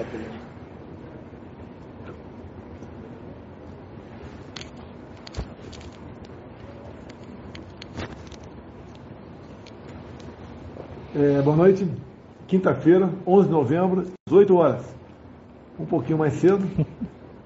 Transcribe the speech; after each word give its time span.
Apelido. 0.00 0.30
É, 11.16 11.42
boa 11.42 11.56
noite. 11.56 11.88
Quinta-feira, 12.46 13.08
11 13.26 13.46
de 13.46 13.52
novembro, 13.52 14.04
18 14.28 14.56
horas. 14.56 14.94
Um 15.78 15.86
pouquinho 15.86 16.18
mais 16.18 16.34
cedo. 16.34 16.64
Tem 16.76 16.86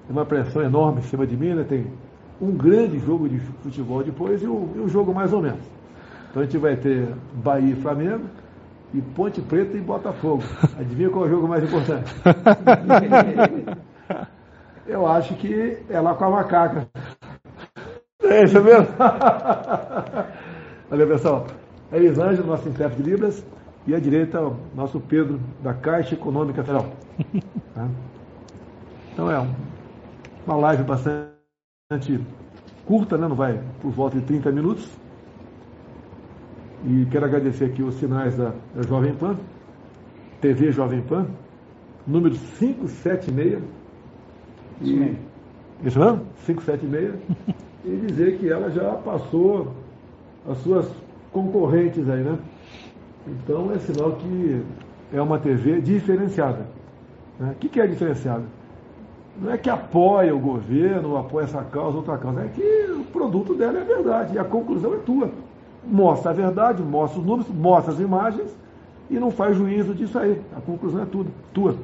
uma 0.09 0.25
pressão 0.25 0.61
enorme 0.61 0.99
em 0.99 1.03
cima 1.03 1.25
de 1.25 1.37
mim, 1.37 1.53
né? 1.53 1.63
Tem 1.63 1.87
um 2.41 2.51
grande 2.51 2.99
jogo 2.99 3.29
de 3.29 3.39
futebol 3.63 4.03
depois 4.03 4.41
e 4.43 4.47
o, 4.47 4.69
e 4.75 4.79
o 4.79 4.89
jogo 4.89 5.13
mais 5.13 5.33
ou 5.33 5.41
menos. 5.41 5.61
Então 6.29 6.41
a 6.41 6.45
gente 6.45 6.57
vai 6.57 6.75
ter 6.75 7.07
Bahia 7.33 7.73
e 7.73 7.75
Flamengo 7.75 8.25
e 8.93 9.01
Ponte 9.01 9.41
Preta 9.41 9.77
e 9.77 9.81
Botafogo. 9.81 10.43
Adivinha 10.79 11.09
qual 11.09 11.25
é 11.25 11.27
o 11.27 11.31
jogo 11.31 11.47
mais 11.47 11.63
importante? 11.63 12.13
Eu 14.87 15.05
acho 15.05 15.35
que 15.35 15.77
é 15.89 15.99
lá 15.99 16.15
com 16.15 16.25
a 16.25 16.29
macaca. 16.31 16.87
É 18.23 18.43
isso 18.43 18.61
mesmo? 18.61 18.87
Valeu, 20.89 21.07
pessoal. 21.07 21.45
É 21.91 21.97
Elisângela, 21.97 22.47
nosso 22.47 22.67
intérprete 22.67 23.03
de 23.03 23.09
Libras 23.09 23.45
e 23.85 23.93
à 23.95 23.99
direita 23.99 24.41
o 24.41 24.57
nosso 24.75 24.99
Pedro 24.99 25.39
da 25.61 25.73
Caixa 25.73 26.15
Econômica 26.15 26.63
Federal. 26.63 26.87
Tá? 27.75 27.87
Então 29.13 29.29
é 29.29 29.47
uma 30.47 30.55
live 30.55 30.83
bastante 30.83 32.19
curta, 32.85 33.17
né? 33.17 33.27
não 33.27 33.35
vai 33.35 33.61
por 33.81 33.91
volta 33.91 34.17
de 34.17 34.25
30 34.25 34.51
minutos. 34.51 34.89
E 36.85 37.05
quero 37.11 37.25
agradecer 37.25 37.65
aqui 37.65 37.83
os 37.83 37.95
sinais 37.95 38.37
da, 38.37 38.53
da 38.73 38.83
Jovem 38.83 39.13
Pan, 39.13 39.35
TV 40.39 40.71
Jovem 40.71 41.01
Pan, 41.01 41.27
número 42.07 42.35
576. 42.57 43.61
E, 44.81 45.17
isso 45.83 45.99
mesmo? 45.99 46.25
576. 46.45 47.15
e 47.83 47.95
dizer 48.07 48.37
que 48.37 48.49
ela 48.49 48.69
já 48.69 48.93
passou 48.93 49.73
as 50.49 50.57
suas 50.59 50.89
concorrentes 51.31 52.09
aí, 52.09 52.23
né? 52.23 52.37
Então 53.27 53.71
é 53.73 53.79
sinal 53.79 54.13
que 54.13 54.61
é 55.13 55.21
uma 55.21 55.37
TV 55.37 55.81
diferenciada. 55.81 56.65
Né? 57.39 57.51
O 57.51 57.55
que, 57.55 57.67
que 57.67 57.81
é 57.81 57.87
diferenciada? 57.87 58.43
Não 59.41 59.51
é 59.51 59.57
que 59.57 59.69
apoia 59.69 60.35
o 60.35 60.39
governo, 60.39 61.17
apoia 61.17 61.43
essa 61.43 61.63
causa, 61.63 61.97
outra 61.97 62.17
causa, 62.17 62.41
é 62.41 62.47
que 62.47 62.91
o 62.91 63.03
produto 63.05 63.53
dela 63.53 63.79
é 63.79 63.83
verdade, 63.83 64.35
e 64.35 64.39
a 64.39 64.43
conclusão 64.43 64.93
é 64.93 64.97
tua. 64.97 65.29
Mostra 65.89 66.31
a 66.31 66.33
verdade, 66.33 66.83
mostra 66.83 67.19
os 67.19 67.25
números, 67.25 67.47
mostra 67.49 67.93
as 67.93 67.99
imagens 67.99 68.55
e 69.09 69.19
não 69.19 69.31
faz 69.31 69.57
juízo 69.57 69.93
disso 69.93 70.19
aí. 70.19 70.39
A 70.55 70.61
conclusão 70.61 71.01
é 71.01 71.05
tudo, 71.05 71.31
tua. 71.53 71.75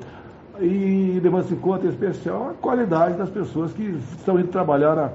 E 0.60 1.20
levando-se 1.22 1.54
em 1.54 1.58
conta, 1.58 1.86
em 1.86 1.90
especial, 1.90 2.52
a 2.52 2.54
qualidade 2.54 3.18
das 3.18 3.30
pessoas 3.30 3.74
que 3.74 3.84
estão 4.18 4.40
indo 4.40 4.50
trabalhar 4.50 4.96
na, 4.96 5.10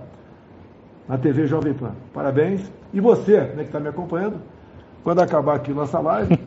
na 1.09 1.19
TV 1.19 1.47
Jovem 1.47 1.73
Pan. 1.73 1.93
Parabéns. 2.13 2.71
E 2.93 3.01
você, 3.01 3.41
né, 3.41 3.59
que 3.59 3.69
está 3.69 3.79
me 3.79 3.89
acompanhando, 3.89 4.37
quando 5.05 5.21
acabar 5.21 5.55
aqui 5.55 5.73
nossa 5.73 6.01
live, 6.01 6.39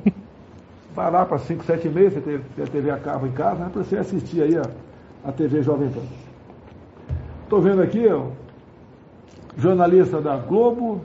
vai 0.93 1.09
lá 1.09 1.25
para 1.25 1.39
5, 1.39 1.63
7 1.63 1.87
e 1.87 1.91
meia, 1.91 2.11
você 2.11 2.19
tem 2.21 2.63
a 2.63 2.67
TV 2.67 2.91
a 2.91 2.97
cabo 2.97 3.25
em 3.25 3.31
casa, 3.31 3.63
né, 3.63 3.69
para 3.71 3.83
você 3.83 3.97
assistir 3.97 4.43
aí 4.43 4.57
a, 4.57 4.63
a 5.23 5.31
TV 5.31 5.63
Jovem 5.63 5.89
Pan. 5.89 6.01
Estou 7.43 7.61
vendo 7.61 7.81
aqui, 7.81 8.05
ó, 8.07 8.27
jornalista 9.57 10.19
da 10.19 10.37
Globo, 10.37 11.01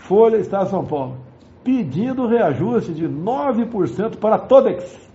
Folha, 0.00 0.36
Estado 0.36 0.64
de 0.64 0.70
São 0.70 0.84
Paulo, 0.84 1.16
pedindo 1.62 2.26
reajuste 2.26 2.92
de 2.92 3.08
9% 3.08 4.16
para 4.16 4.38
Todex. 4.38 5.08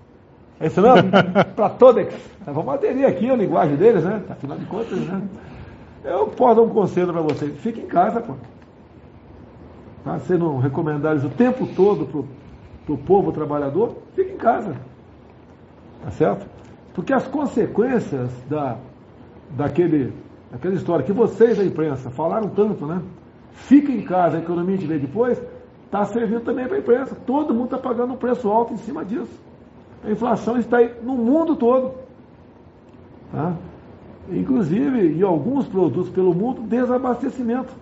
É 0.59 0.67
isso 0.67 0.81
mesmo? 0.81 1.09
para 1.55 1.69
Todex. 1.69 2.16
Vamos 2.45 2.73
aderir 2.73 3.06
aqui 3.08 3.30
a 3.30 3.36
linguagem 3.36 3.75
deles, 3.75 4.03
né? 4.03 4.22
Afinal 4.30 4.58
de 4.58 4.66
contas, 4.66 5.00
né? 5.00 5.22
Eu 6.03 6.28
posso 6.28 6.56
dar 6.56 6.62
um 6.62 6.69
conselho 6.69 7.12
para 7.12 7.22
vocês. 7.22 7.57
Fique 7.59 7.81
em 7.81 7.88
casa, 7.88 8.22
pô 8.22 8.34
tá? 10.06 10.19
sendo 10.19 10.57
recomendados 10.59 11.25
o 11.25 11.29
tempo 11.29 11.68
todo 11.75 12.06
para 12.85 12.94
o 12.94 12.97
povo 12.97 13.31
trabalhador, 13.31 13.97
fique 14.16 14.34
em 14.34 14.38
casa. 14.38 14.75
Tá 16.03 16.12
certo? 16.12 16.47
Porque 16.94 17.12
as 17.12 17.28
consequências 17.28 18.29
da, 18.47 18.78
daquele, 19.50 20.13
daquela 20.51 20.75
história 20.75 21.03
que 21.03 21.12
vocês, 21.12 21.57
da 21.57 21.66
imprensa, 21.66 22.12
falaram 22.12 22.47
tanto, 22.50 22.85
né? 22.85 23.01
Fica 23.55 23.91
em 23.91 24.01
casa, 24.01 24.38
a 24.38 24.39
economia 24.39 24.77
de 24.77 24.85
vê 24.85 24.99
depois, 24.99 25.41
está 25.85 26.05
servindo 26.05 26.41
também 26.41 26.67
para 26.67 26.75
a 26.75 26.79
imprensa. 26.79 27.16
Todo 27.25 27.53
mundo 27.53 27.66
está 27.66 27.77
pagando 27.77 28.13
um 28.13 28.17
preço 28.17 28.49
alto 28.49 28.73
em 28.73 28.77
cima 28.77 29.03
disso. 29.03 29.31
A 30.03 30.11
inflação 30.11 30.57
está 30.57 30.77
aí 30.77 30.93
no 31.01 31.16
mundo 31.16 31.55
todo. 31.55 31.94
Tá? 33.31 33.53
Inclusive, 34.29 35.17
em 35.17 35.21
alguns 35.23 35.67
produtos 35.67 36.09
pelo 36.09 36.33
mundo, 36.33 36.61
desabastecimento. 36.61 37.73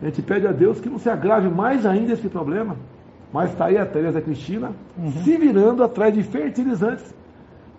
A 0.00 0.06
gente 0.06 0.22
pede 0.22 0.46
a 0.46 0.52
Deus 0.52 0.80
que 0.80 0.88
não 0.88 0.98
se 0.98 1.08
agrave 1.08 1.48
mais 1.48 1.86
ainda 1.86 2.12
esse 2.12 2.28
problema. 2.28 2.76
Mas 3.32 3.50
está 3.50 3.66
aí 3.66 3.78
a 3.78 3.86
Tereza 3.86 4.20
Cristina 4.20 4.72
uhum. 4.96 5.10
se 5.10 5.36
virando 5.36 5.82
atrás 5.82 6.14
de 6.14 6.22
fertilizantes. 6.22 7.12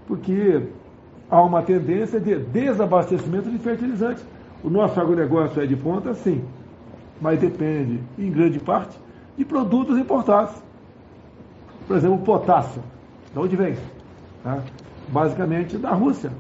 Porque 0.08 0.64
há 1.30 1.42
uma 1.42 1.62
tendência 1.62 2.20
de 2.20 2.36
desabastecimento 2.38 3.50
de 3.50 3.58
fertilizantes. 3.58 4.26
O 4.64 4.70
nosso 4.70 5.00
agronegócio 5.00 5.62
é 5.62 5.66
de 5.66 5.76
ponta, 5.76 6.14
sim. 6.14 6.44
Mas 7.22 7.40
depende, 7.40 8.02
em 8.18 8.30
grande 8.30 8.60
parte, 8.60 8.98
de 9.38 9.46
produtos 9.46 9.98
importados. 9.98 10.56
Por 11.88 11.98
exemplo, 11.98 12.18
potássio. 12.20 12.82
De 13.32 13.40
onde 13.40 13.56
vem? 13.56 13.76
Tá? 14.44 14.60
Basicamente 15.08 15.78
da 15.78 15.92
Rússia. 15.92 16.32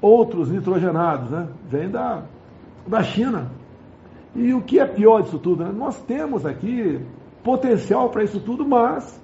Outros 0.00 0.50
nitrogenados, 0.50 1.30
né? 1.30 1.48
Vem 1.68 1.90
da, 1.90 2.22
da 2.86 3.02
China. 3.02 3.50
E 4.34 4.54
o 4.54 4.62
que 4.62 4.78
é 4.78 4.86
pior 4.86 5.22
disso 5.22 5.38
tudo? 5.38 5.64
Né? 5.64 5.72
Nós 5.72 6.00
temos 6.02 6.46
aqui 6.46 7.00
potencial 7.42 8.08
para 8.10 8.22
isso 8.22 8.40
tudo, 8.40 8.66
mas 8.66 9.20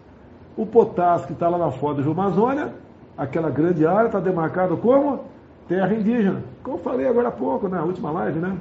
o 0.56 0.66
potássio 0.66 1.26
que 1.26 1.32
está 1.32 1.48
lá 1.48 1.58
na 1.58 1.70
foto 1.70 2.02
do 2.02 2.10
Amazônia, 2.10 2.74
aquela 3.16 3.50
grande 3.50 3.86
área, 3.86 4.06
está 4.06 4.20
demarcado 4.20 4.76
como 4.76 5.20
terra 5.68 5.94
indígena. 5.94 6.42
Como 6.62 6.76
eu 6.76 6.82
falei 6.82 7.06
agora 7.06 7.28
há 7.28 7.32
pouco, 7.32 7.68
na 7.68 7.82
última 7.82 8.10
live, 8.10 8.38
né? 8.38 8.56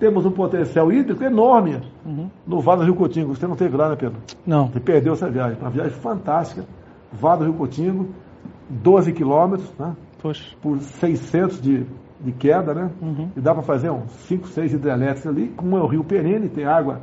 Temos 0.00 0.26
um 0.26 0.32
potencial 0.32 0.90
hídrico 0.90 1.22
enorme 1.22 1.80
uhum. 2.04 2.28
no 2.46 2.60
Vale 2.60 2.80
do 2.80 2.84
Rio 2.86 2.96
Cotingo. 2.96 3.36
Você 3.36 3.46
não 3.46 3.54
teve 3.54 3.76
lá, 3.76 3.90
né, 3.90 3.96
Pedro? 3.96 4.18
Não. 4.46 4.66
Você 4.68 4.80
perdeu 4.80 5.12
essa 5.12 5.30
viagem. 5.30 5.58
Uma 5.60 5.70
viagem 5.70 5.92
fantástica. 5.92 6.64
Vale 7.12 7.40
do 7.40 7.44
Rio 7.44 7.54
Cotingo, 7.54 8.08
12 8.68 9.12
quilômetros, 9.12 9.72
né? 9.78 9.94
Poxa. 10.20 10.56
Por 10.60 10.78
600 10.78 11.60
de 11.60 11.86
de 12.20 12.32
queda, 12.32 12.74
né? 12.74 12.90
Uhum. 13.00 13.30
E 13.36 13.40
dá 13.40 13.54
para 13.54 13.62
fazer 13.62 13.90
uns 13.90 14.10
5, 14.28 14.48
6 14.48 14.74
hidrelétricos 14.74 15.26
ali, 15.26 15.48
como 15.48 15.76
é 15.76 15.80
o 15.80 15.86
rio 15.86 16.04
perene, 16.04 16.48
tem 16.48 16.64
água 16.64 17.00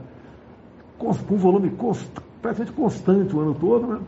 com, 0.97 1.13
com 1.13 1.35
volume 1.35 1.71
const, 1.71 2.07
praticamente 2.41 2.75
constante 2.75 3.35
o 3.35 3.39
ano 3.39 3.55
todo, 3.55 3.87
né? 3.87 3.99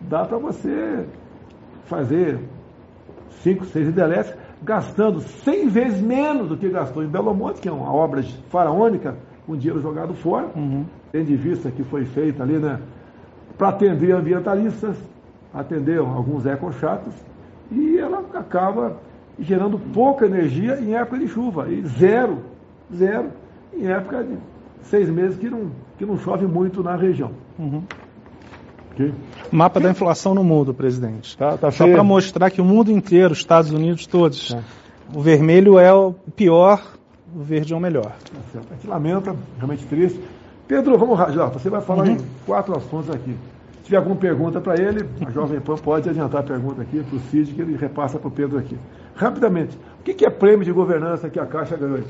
Dá 0.00 0.24
para 0.24 0.38
você 0.38 1.04
fazer 1.84 2.38
5, 3.42 3.64
6 3.66 3.88
hidrelétricos, 3.88 4.40
gastando 4.62 5.20
100 5.20 5.68
vezes 5.68 6.00
menos 6.00 6.48
do 6.48 6.56
que 6.56 6.68
gastou 6.68 7.02
em 7.02 7.08
Belo 7.08 7.34
Monte, 7.34 7.60
que 7.60 7.68
é 7.68 7.72
uma 7.72 7.92
obra 7.92 8.22
faraônica, 8.48 9.16
com 9.46 9.56
dinheiro 9.56 9.80
jogado 9.80 10.14
fora, 10.14 10.48
uhum. 10.56 10.84
tendo 11.12 11.26
de 11.26 11.36
vista 11.36 11.70
que 11.70 11.84
foi 11.84 12.04
feita 12.04 12.42
ali, 12.42 12.58
né? 12.58 12.80
Para 13.56 13.68
atender 13.68 14.12
ambientalistas, 14.12 14.96
atender 15.54 15.98
alguns 15.98 16.44
ecochatos, 16.44 17.14
e 17.70 17.98
ela 17.98 18.24
acaba 18.34 18.96
gerando 19.38 19.78
pouca 19.78 20.26
energia 20.26 20.78
em 20.80 20.94
época 20.94 21.18
de 21.18 21.28
chuva, 21.28 21.68
e 21.68 21.82
zero, 21.86 22.38
zero 22.94 23.30
em 23.72 23.86
época 23.86 24.24
de 24.24 24.36
seis 24.82 25.08
meses 25.08 25.38
que 25.38 25.48
não, 25.48 25.70
que 25.98 26.06
não 26.06 26.18
chove 26.18 26.46
muito 26.46 26.82
na 26.82 26.96
região. 26.96 27.30
Uhum. 27.58 27.82
Okay. 28.96 29.12
Mapa 29.52 29.78
da 29.78 29.90
inflação 29.90 30.34
no 30.34 30.42
mundo, 30.42 30.72
presidente. 30.72 31.36
Tá, 31.36 31.58
tá 31.58 31.70
Só 31.70 31.86
para 31.86 32.02
mostrar 32.02 32.50
que 32.50 32.62
o 32.62 32.64
mundo 32.64 32.90
inteiro, 32.90 33.34
Estados 33.34 33.70
Unidos 33.70 34.06
todos, 34.06 34.54
é. 34.54 34.62
o 35.14 35.20
vermelho 35.20 35.78
é 35.78 35.92
o 35.92 36.14
pior, 36.34 36.82
o 37.34 37.42
verde 37.42 37.74
é 37.74 37.76
o 37.76 37.80
melhor. 37.80 38.16
Tá 38.52 38.60
a 38.70 38.74
gente 38.74 38.86
lamenta, 38.86 39.36
realmente 39.58 39.84
triste. 39.84 40.18
Pedro, 40.66 40.96
vamos 40.96 41.18
já, 41.34 41.46
você 41.46 41.68
vai 41.68 41.82
falar 41.82 42.04
uhum. 42.04 42.12
em 42.12 42.18
quatro 42.46 42.74
assuntos 42.74 43.10
aqui. 43.10 43.36
Se 43.80 43.84
tiver 43.84 43.98
alguma 43.98 44.16
pergunta 44.16 44.60
para 44.62 44.82
ele, 44.82 45.06
a 45.24 45.30
Jovem 45.30 45.60
Pan 45.60 45.76
pode 45.76 46.08
adiantar 46.08 46.40
a 46.40 46.44
pergunta 46.44 46.80
aqui 46.80 47.02
para 47.04 47.16
o 47.16 47.20
Cid, 47.20 47.52
que 47.52 47.60
ele 47.60 47.76
repassa 47.76 48.18
para 48.18 48.28
o 48.28 48.30
Pedro 48.30 48.58
aqui. 48.58 48.76
Rapidamente, 49.14 49.78
o 50.00 50.02
que 50.02 50.24
é 50.24 50.30
prêmio 50.30 50.64
de 50.64 50.72
governança 50.72 51.28
que 51.28 51.38
a 51.38 51.46
Caixa 51.46 51.76
ganhou? 51.76 52.00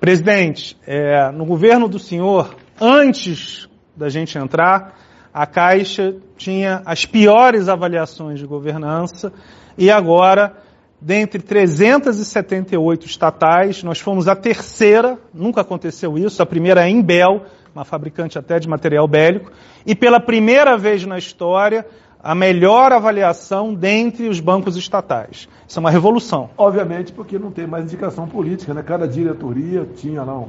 Presidente, 0.00 0.76
é, 0.86 1.30
no 1.30 1.44
governo 1.44 1.88
do 1.88 1.98
senhor, 1.98 2.56
antes 2.80 3.68
da 3.94 4.08
gente 4.08 4.36
entrar, 4.36 4.94
a 5.32 5.46
Caixa 5.46 6.16
tinha 6.36 6.82
as 6.84 7.06
piores 7.06 7.68
avaliações 7.68 8.38
de 8.38 8.46
governança 8.46 9.32
e 9.78 9.90
agora, 9.90 10.54
dentre 11.00 11.40
378 11.40 13.06
estatais, 13.06 13.82
nós 13.82 13.98
fomos 13.98 14.28
a 14.28 14.36
terceira, 14.36 15.18
nunca 15.32 15.62
aconteceu 15.62 16.18
isso, 16.18 16.42
a 16.42 16.46
primeira 16.46 16.86
é 16.86 16.90
em 16.90 17.00
Bel, 17.00 17.42
uma 17.74 17.84
fabricante 17.84 18.38
até 18.38 18.58
de 18.58 18.68
material 18.68 19.08
bélico, 19.08 19.50
e 19.86 19.94
pela 19.94 20.20
primeira 20.20 20.76
vez 20.76 21.04
na 21.06 21.16
história, 21.16 21.86
a 22.22 22.34
melhor 22.34 22.92
avaliação 22.92 23.74
dentre 23.74 24.28
os 24.28 24.38
bancos 24.38 24.76
estatais. 24.76 25.48
Isso 25.66 25.78
é 25.78 25.80
uma 25.80 25.90
revolução. 25.90 26.50
Obviamente, 26.56 27.12
porque 27.12 27.38
não 27.38 27.50
tem 27.50 27.66
mais 27.66 27.84
indicação 27.84 28.28
política, 28.28 28.72
né? 28.72 28.82
Cada 28.82 29.08
diretoria 29.08 29.88
tinha 29.96 30.22
lá 30.22 30.38
um, 30.38 30.48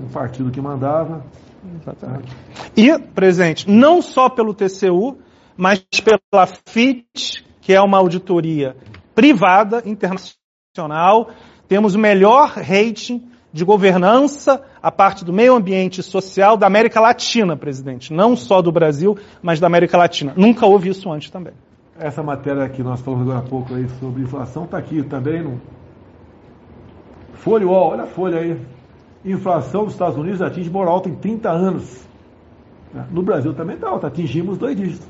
um 0.00 0.08
partido 0.08 0.50
que 0.50 0.60
mandava. 0.60 1.22
Exatamente. 1.80 2.36
E, 2.76 2.98
presidente, 2.98 3.68
não 3.68 4.00
só 4.00 4.28
pelo 4.28 4.54
TCU, 4.54 5.18
mas 5.56 5.84
pela 6.02 6.46
FIT, 6.46 7.44
que 7.60 7.72
é 7.72 7.80
uma 7.80 7.98
auditoria 7.98 8.76
privada, 9.14 9.82
internacional, 9.84 11.30
temos 11.68 11.94
o 11.94 11.98
melhor 11.98 12.52
rating 12.54 13.28
de 13.52 13.64
governança, 13.64 14.62
a 14.80 14.90
parte 14.90 15.24
do 15.24 15.32
meio 15.32 15.54
ambiente 15.54 16.02
social 16.02 16.56
da 16.56 16.66
América 16.66 17.00
Latina, 17.00 17.56
presidente. 17.56 18.12
Não 18.12 18.36
só 18.36 18.62
do 18.62 18.70
Brasil, 18.70 19.18
mas 19.42 19.58
da 19.58 19.66
América 19.66 19.98
Latina. 19.98 20.32
Nunca 20.36 20.66
houve 20.66 20.88
isso 20.88 21.10
antes 21.10 21.30
também. 21.30 21.52
Essa 21.98 22.22
matéria 22.22 22.66
que 22.68 22.82
nós 22.82 23.00
falamos 23.00 23.28
agora 23.28 23.44
há 23.44 23.48
pouco 23.48 23.74
aí 23.74 23.86
sobre 23.98 24.22
inflação 24.22 24.64
está 24.64 24.78
aqui 24.78 25.02
também 25.02 25.42
no 25.42 25.60
Folha 27.34 27.66
olha 27.68 28.02
a 28.02 28.06
folha 28.06 28.38
aí. 28.38 28.60
Inflação 29.24 29.84
dos 29.84 29.92
Estados 29.92 30.16
Unidos 30.16 30.40
atinge 30.40 30.70
maior 30.70 30.88
alta 30.88 31.08
em 31.08 31.14
30 31.14 31.50
anos. 31.50 32.08
No 33.10 33.22
Brasil 33.22 33.54
também 33.54 33.76
está 33.76 33.88
alta, 33.88 34.06
atingimos 34.06 34.58
dois 34.58 34.76
dígitos. 34.76 35.06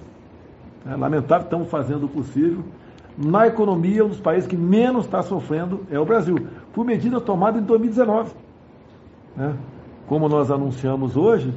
É 0.86 0.96
lamentável, 0.96 1.44
estamos 1.44 1.68
fazendo 1.68 2.06
o 2.06 2.08
possível. 2.08 2.62
Na 3.16 3.46
economia, 3.46 4.04
um 4.04 4.08
dos 4.08 4.20
países 4.20 4.48
que 4.48 4.56
menos 4.56 5.04
está 5.04 5.22
sofrendo 5.22 5.80
é 5.90 5.98
o 5.98 6.04
Brasil 6.04 6.36
por 6.72 6.84
medida 6.84 7.20
tomada 7.20 7.58
em 7.58 7.62
2019. 7.62 8.32
Né? 9.36 9.54
Como 10.06 10.28
nós 10.28 10.50
anunciamos 10.50 11.16
hoje 11.16 11.52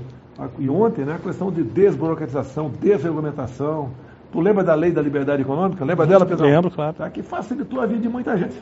e 0.58 0.70
ontem, 0.70 1.06
né, 1.06 1.16
a 1.16 1.20
questão 1.20 1.52
de 1.52 1.64
desburocratização, 1.64 2.70
desregulamentação. 2.70 3.92
Tu 4.32 4.40
lembra 4.40 4.64
da 4.64 4.74
lei 4.74 4.92
da 4.92 5.02
liberdade 5.02 5.42
econômica? 5.42 5.86
Lembra 5.86 6.08
dela, 6.08 6.26
Pedro? 6.26 6.46
Lembro, 6.46 6.72
claro. 6.72 6.94
Tá, 6.94 7.10
que 7.10 7.22
facilitou 7.22 7.80
a 7.80 7.86
vida 7.86 8.02
de 8.02 8.10
muita 8.10 8.36
gente. 8.36 8.56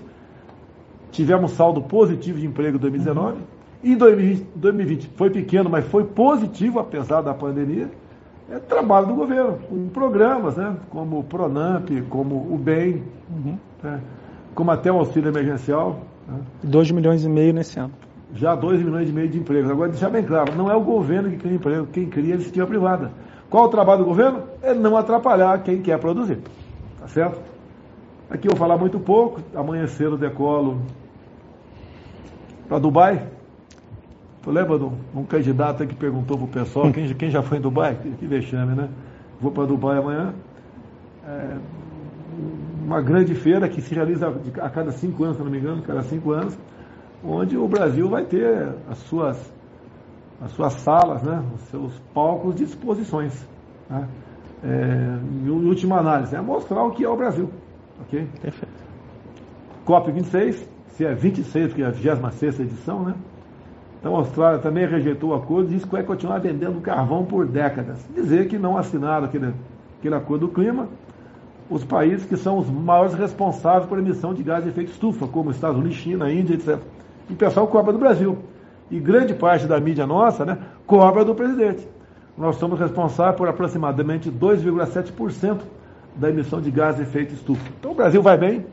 Tivemos 1.11 1.51
saldo 1.51 1.81
positivo 1.81 2.39
de 2.39 2.45
emprego 2.45 2.77
em 2.77 2.79
2019. 2.79 3.33
Uhum. 3.33 3.41
Em 3.83 3.95
2020, 3.95 4.47
2020 4.55 5.09
foi 5.15 5.29
pequeno, 5.29 5.69
mas 5.69 5.85
foi 5.85 6.03
positivo, 6.03 6.79
apesar 6.79 7.21
da 7.21 7.33
pandemia. 7.33 7.89
É 8.49 8.59
trabalho 8.59 9.07
do 9.07 9.15
governo, 9.15 9.57
com 9.69 9.87
programas, 9.89 10.57
né, 10.57 10.75
como 10.89 11.19
o 11.19 11.23
Pronamp, 11.23 11.89
como 12.09 12.35
o 12.35 12.57
BEM, 12.57 13.03
uhum. 13.29 13.57
né, 13.81 14.01
como 14.53 14.71
até 14.71 14.91
o 14.91 14.97
auxílio 14.97 15.29
emergencial. 15.29 16.01
2 16.61 16.91
milhões 16.91 17.23
e 17.23 17.29
meio 17.29 17.53
nesse 17.53 17.79
ano. 17.79 17.93
Já 18.33 18.53
2 18.53 18.83
milhões 18.83 19.09
e 19.09 19.11
meio 19.11 19.29
de 19.29 19.39
empregos. 19.39 19.71
Agora, 19.71 19.89
deixar 19.89 20.09
bem 20.09 20.23
claro, 20.23 20.53
não 20.55 20.69
é 20.69 20.75
o 20.75 20.81
governo 20.81 21.29
que 21.29 21.37
cria 21.37 21.55
emprego, 21.55 21.87
quem 21.87 22.07
cria 22.07 22.29
é 22.29 22.31
a 22.33 22.35
iniciativa 22.35 22.67
privada. 22.67 23.11
Qual 23.49 23.65
o 23.65 23.69
trabalho 23.69 23.99
do 23.99 24.05
governo? 24.05 24.43
É 24.61 24.73
não 24.73 24.95
atrapalhar 24.95 25.61
quem 25.63 25.81
quer 25.81 25.97
produzir. 25.99 26.39
Tá 26.99 27.07
certo? 27.07 27.39
Aqui 28.29 28.47
eu 28.47 28.51
vou 28.51 28.59
falar 28.59 28.77
muito 28.77 28.99
pouco, 28.99 29.41
amanhã 29.55 29.87
cedo 29.87 30.17
decolo 30.17 30.79
para 32.67 32.79
Dubai. 32.79 33.27
Tu 34.41 34.49
lembra 34.49 34.77
de 34.79 34.85
um 35.15 35.23
candidato 35.23 35.85
que 35.85 35.93
perguntou 35.93 36.35
para 36.35 36.45
o 36.45 36.49
pessoal, 36.49 36.91
quem, 36.91 37.13
quem, 37.13 37.29
já 37.29 37.43
foi 37.43 37.59
em 37.59 37.61
Dubai? 37.61 37.95
Que, 37.95 38.09
que 38.11 38.25
vexame, 38.25 38.75
né? 38.75 38.89
Vou 39.39 39.51
para 39.51 39.65
Dubai 39.65 39.99
amanhã. 39.99 40.33
É, 41.27 41.57
uma 42.83 43.01
grande 43.01 43.35
feira 43.35 43.69
que 43.69 43.81
se 43.81 43.93
realiza 43.93 44.33
a 44.59 44.69
cada 44.69 44.91
cinco 44.91 45.23
anos, 45.23 45.37
se 45.37 45.43
não 45.43 45.51
me 45.51 45.59
engano, 45.59 45.83
cada 45.83 46.01
cinco 46.01 46.31
anos, 46.31 46.57
onde 47.23 47.55
o 47.55 47.67
Brasil 47.67 48.09
vai 48.09 48.25
ter 48.25 48.69
as 48.89 48.97
suas, 48.99 49.53
as 50.41 50.51
suas 50.51 50.73
salas, 50.73 51.21
né, 51.21 51.43
os 51.53 51.61
seus 51.69 51.99
palcos 52.11 52.55
de 52.55 52.63
exposições. 52.63 53.47
Né? 53.87 54.07
É, 54.63 55.19
em 55.45 55.49
última 55.49 55.99
análise, 55.99 56.35
é 56.35 56.41
mostrar 56.41 56.83
o 56.83 56.91
que 56.91 57.03
é 57.03 57.09
o 57.09 57.15
Brasil. 57.15 57.49
Ok? 58.01 58.27
Perfeito. 58.41 58.81
COP26, 59.85 60.65
se 60.89 61.05
é 61.05 61.13
26, 61.13 61.67
porque 61.67 61.83
é 61.83 61.85
a 61.85 61.91
26 61.91 62.59
edição, 62.59 63.03
né? 63.03 63.13
Então 64.01 64.15
a 64.15 64.19
Austrália 64.19 64.59
também 64.59 64.85
rejeitou 64.85 65.29
o 65.29 65.33
acordo 65.33 65.69
e 65.69 65.75
disse 65.75 65.85
que 65.85 65.91
vai 65.93 66.03
continuar 66.03 66.39
vendendo 66.39 66.81
carvão 66.81 67.23
por 67.23 67.45
décadas. 67.45 67.97
Dizer 68.13 68.49
que 68.49 68.57
não 68.57 68.77
assinaram 68.77 69.25
aquele, 69.25 69.53
aquele 69.99 70.15
acordo 70.15 70.47
do 70.47 70.53
clima 70.53 70.89
os 71.71 71.85
países 71.85 72.25
que 72.25 72.35
são 72.35 72.59
os 72.59 72.69
maiores 72.69 73.13
responsáveis 73.13 73.85
por 73.85 73.97
emissão 73.97 74.33
de 74.33 74.43
gás 74.43 74.61
de 74.61 74.69
efeito 74.69 74.91
estufa, 74.91 75.25
como 75.25 75.51
Estados 75.51 75.79
Unidos, 75.79 75.97
China, 75.97 76.29
Índia, 76.29 76.55
etc. 76.55 76.77
E 77.29 77.33
o 77.33 77.35
pessoal 77.37 77.65
cobra 77.65 77.93
do 77.93 77.97
Brasil. 77.97 78.37
E 78.91 78.99
grande 78.99 79.33
parte 79.33 79.65
da 79.65 79.79
mídia 79.79 80.05
nossa 80.05 80.43
né, 80.43 80.57
cobra 80.85 81.23
do 81.23 81.33
presidente. 81.33 81.87
Nós 82.37 82.57
somos 82.57 82.77
responsáveis 82.77 83.37
por 83.37 83.47
aproximadamente 83.47 84.29
2,7% 84.29 85.59
da 86.13 86.29
emissão 86.29 86.59
de 86.59 86.69
gás 86.69 86.97
de 86.97 87.03
efeito 87.03 87.33
estufa. 87.33 87.63
Então 87.79 87.91
o 87.91 87.95
Brasil 87.95 88.21
vai 88.21 88.37
bem, 88.37 88.65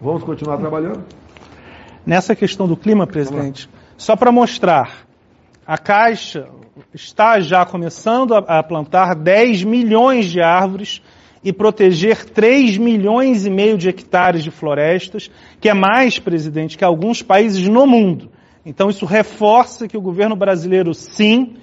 vamos 0.00 0.22
continuar 0.22 0.56
trabalhando. 0.58 1.02
Nessa 2.06 2.36
questão 2.36 2.68
do 2.68 2.76
clima, 2.76 3.08
presidente, 3.08 3.68
só 3.98 4.14
para 4.14 4.30
mostrar, 4.30 5.08
a 5.66 5.76
Caixa 5.76 6.48
está 6.94 7.40
já 7.40 7.66
começando 7.66 8.32
a 8.32 8.62
plantar 8.62 9.16
10 9.16 9.64
milhões 9.64 10.26
de 10.26 10.40
árvores 10.40 11.02
e 11.42 11.52
proteger 11.52 12.24
3 12.24 12.78
milhões 12.78 13.44
e 13.44 13.50
meio 13.50 13.76
de 13.76 13.88
hectares 13.88 14.44
de 14.44 14.52
florestas, 14.52 15.28
que 15.60 15.68
é 15.68 15.74
mais, 15.74 16.16
presidente, 16.16 16.78
que 16.78 16.84
alguns 16.84 17.22
países 17.22 17.66
no 17.68 17.88
mundo. 17.88 18.30
Então 18.64 18.88
isso 18.88 19.04
reforça 19.04 19.88
que 19.88 19.96
o 19.96 20.00
governo 20.00 20.36
brasileiro, 20.36 20.94
sim, 20.94 21.56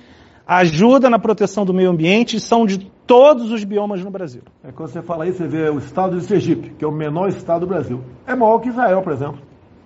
ajuda 0.46 1.10
na 1.10 1.18
proteção 1.18 1.66
do 1.66 1.74
meio 1.74 1.90
ambiente 1.90 2.36
e 2.36 2.40
são 2.42 2.66
de 2.66 2.92
todos 3.08 3.50
os 3.50 3.64
biomas 3.64 4.04
no 4.04 4.12
Brasil. 4.12 4.42
É 4.62 4.74
quando 4.74 4.90
você 4.90 5.02
fala 5.02 5.26
isso, 5.26 5.38
você 5.38 5.48
vê 5.48 5.70
o 5.70 5.78
estado 5.78 6.20
de 6.20 6.26
Sergipe, 6.26 6.72
que 6.72 6.84
é 6.84 6.88
o 6.88 6.92
menor 6.92 7.30
estado 7.30 7.62
do 7.62 7.68
Brasil. 7.68 8.02
É 8.28 8.36
maior 8.36 8.60
que 8.60 8.68
Israel, 8.68 9.02
por 9.02 9.14
exemplo. 9.14 9.40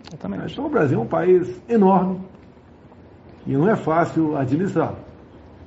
Exatamente. 0.07 0.53
Então 0.53 0.65
o 0.65 0.69
Brasil 0.69 0.99
é 0.99 1.01
um 1.03 1.07
país 1.07 1.61
enorme 1.69 2.19
e 3.45 3.53
não 3.53 3.69
é 3.69 3.75
fácil 3.75 4.37
administrar. 4.37 4.93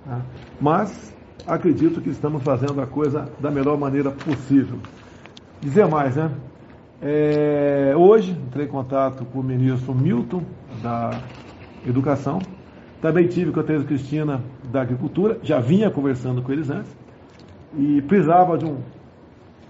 Tá? 0.05 0.21
Mas 0.61 1.15
acredito 1.47 2.01
que 2.01 2.11
estamos 2.11 2.43
fazendo 2.43 2.81
a 2.81 2.87
coisa 2.87 3.29
da 3.41 3.51
melhor 3.51 3.79
maneira 3.79 4.11
possível. 4.11 4.79
Dizer 5.61 5.87
mais, 5.87 6.17
né? 6.17 6.31
É, 7.01 7.95
hoje 7.97 8.31
entrei 8.31 8.67
em 8.67 8.69
contato 8.69 9.25
com 9.25 9.41
o 9.41 9.43
ministro 9.43 9.95
Milton 9.95 10.43
da 10.83 11.21
Educação. 11.87 12.39
Também 13.01 13.27
tive 13.27 13.51
com 13.51 13.59
a 13.59 13.65
Teresa 13.65 13.85
Cristina 13.85 14.41
da 14.71 14.83
Agricultura, 14.83 15.39
já 15.43 15.59
vinha 15.59 15.91
conversando 15.91 16.41
com 16.41 16.53
eles 16.53 16.71
antes, 16.71 16.97
e 17.77 18.01
precisava 18.03 18.57
de 18.57 18.65
um, 18.65 18.77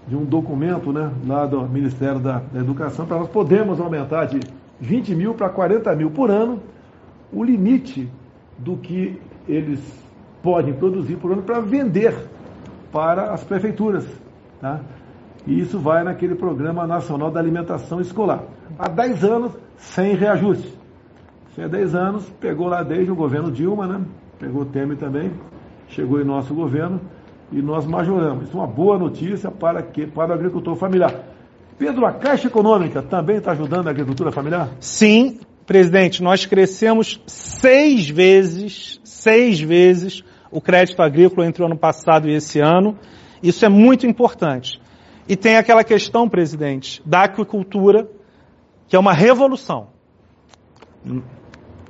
de 0.07 0.15
um 0.15 0.23
documento 0.23 0.93
né, 0.93 1.11
lá 1.25 1.47
do 1.47 1.63
Ministério 1.63 2.19
da, 2.19 2.43
da 2.51 2.59
Educação 2.59 3.07
para 3.07 3.17
nós 3.17 3.29
podermos 3.29 3.79
aumentar 3.79 4.25
de 4.25 4.39
20 4.79 5.15
mil 5.15 5.33
para 5.33 5.49
40 5.49 5.95
mil 5.95 6.11
por 6.11 6.29
ano 6.29 6.61
o 7.33 7.43
limite 7.43 8.09
do 8.57 8.77
que 8.77 9.19
eles 9.47 9.79
podem 10.41 10.73
produzir 10.73 11.15
por 11.17 11.31
ano 11.31 11.41
para 11.41 11.59
vender 11.59 12.15
para 12.91 13.33
as 13.33 13.43
prefeituras. 13.43 14.05
Tá? 14.61 14.81
E 15.45 15.59
isso 15.59 15.79
vai 15.79 16.03
naquele 16.03 16.35
Programa 16.35 16.85
Nacional 16.85 17.31
da 17.31 17.39
Alimentação 17.39 17.99
Escolar. 17.99 18.43
Há 18.77 18.87
10 18.87 19.23
anos, 19.23 19.51
sem 19.77 20.15
reajuste. 20.15 20.73
Há 21.57 21.67
10 21.67 21.95
anos, 21.95 22.29
pegou 22.39 22.67
lá 22.67 22.83
desde 22.83 23.11
o 23.11 23.15
governo 23.15 23.51
Dilma, 23.51 23.87
né? 23.87 24.05
pegou 24.39 24.61
o 24.61 24.65
Temer 24.65 24.97
também, 24.97 25.31
chegou 25.87 26.19
em 26.21 26.23
nosso 26.23 26.53
governo 26.53 26.99
e 27.51 27.61
nós 27.61 27.85
majoramos. 27.85 28.45
Isso 28.45 28.57
é 28.57 28.59
uma 28.59 28.67
boa 28.67 28.97
notícia 28.97 29.51
para, 29.51 29.81
que, 29.81 30.07
para 30.07 30.31
o 30.31 30.33
agricultor 30.33 30.75
familiar. 30.75 31.13
Pedro, 31.77 32.05
a 32.05 32.13
Caixa 32.13 32.47
Econômica 32.47 33.01
também 33.01 33.37
está 33.37 33.51
ajudando 33.51 33.87
a 33.87 33.91
agricultura 33.91 34.31
familiar? 34.31 34.69
Sim, 34.79 35.39
presidente, 35.65 36.21
nós 36.21 36.45
crescemos 36.45 37.21
seis 37.25 38.09
vezes, 38.09 38.99
seis 39.03 39.59
vezes 39.59 40.23
o 40.51 40.61
crédito 40.61 41.01
agrícola 41.01 41.47
entre 41.47 41.63
o 41.63 41.65
ano 41.65 41.77
passado 41.77 42.29
e 42.29 42.35
esse 42.35 42.59
ano. 42.59 42.97
Isso 43.41 43.65
é 43.65 43.69
muito 43.69 44.05
importante. 44.05 44.79
E 45.27 45.35
tem 45.35 45.57
aquela 45.57 45.83
questão, 45.83 46.29
presidente, 46.29 47.01
da 47.05 47.23
aquicultura, 47.23 48.07
que 48.87 48.95
é 48.95 48.99
uma 48.99 49.13
revolução. 49.13 49.87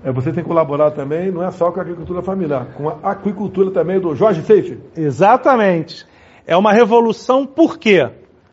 É, 0.03 0.11
você 0.11 0.31
tem 0.31 0.43
colaborado 0.43 0.95
também, 0.95 1.31
não 1.31 1.43
é 1.43 1.51
só 1.51 1.71
com 1.71 1.79
a 1.79 1.83
agricultura 1.83 2.21
familiar, 2.21 2.73
com 2.75 2.89
a 2.89 3.11
aquicultura 3.11 3.71
também 3.71 3.99
do 3.99 4.15
Jorge 4.15 4.43
Seife. 4.43 4.79
Exatamente. 4.95 6.05
É 6.45 6.55
uma 6.55 6.73
revolução 6.73 7.45
por 7.45 7.77
quê? 7.77 8.09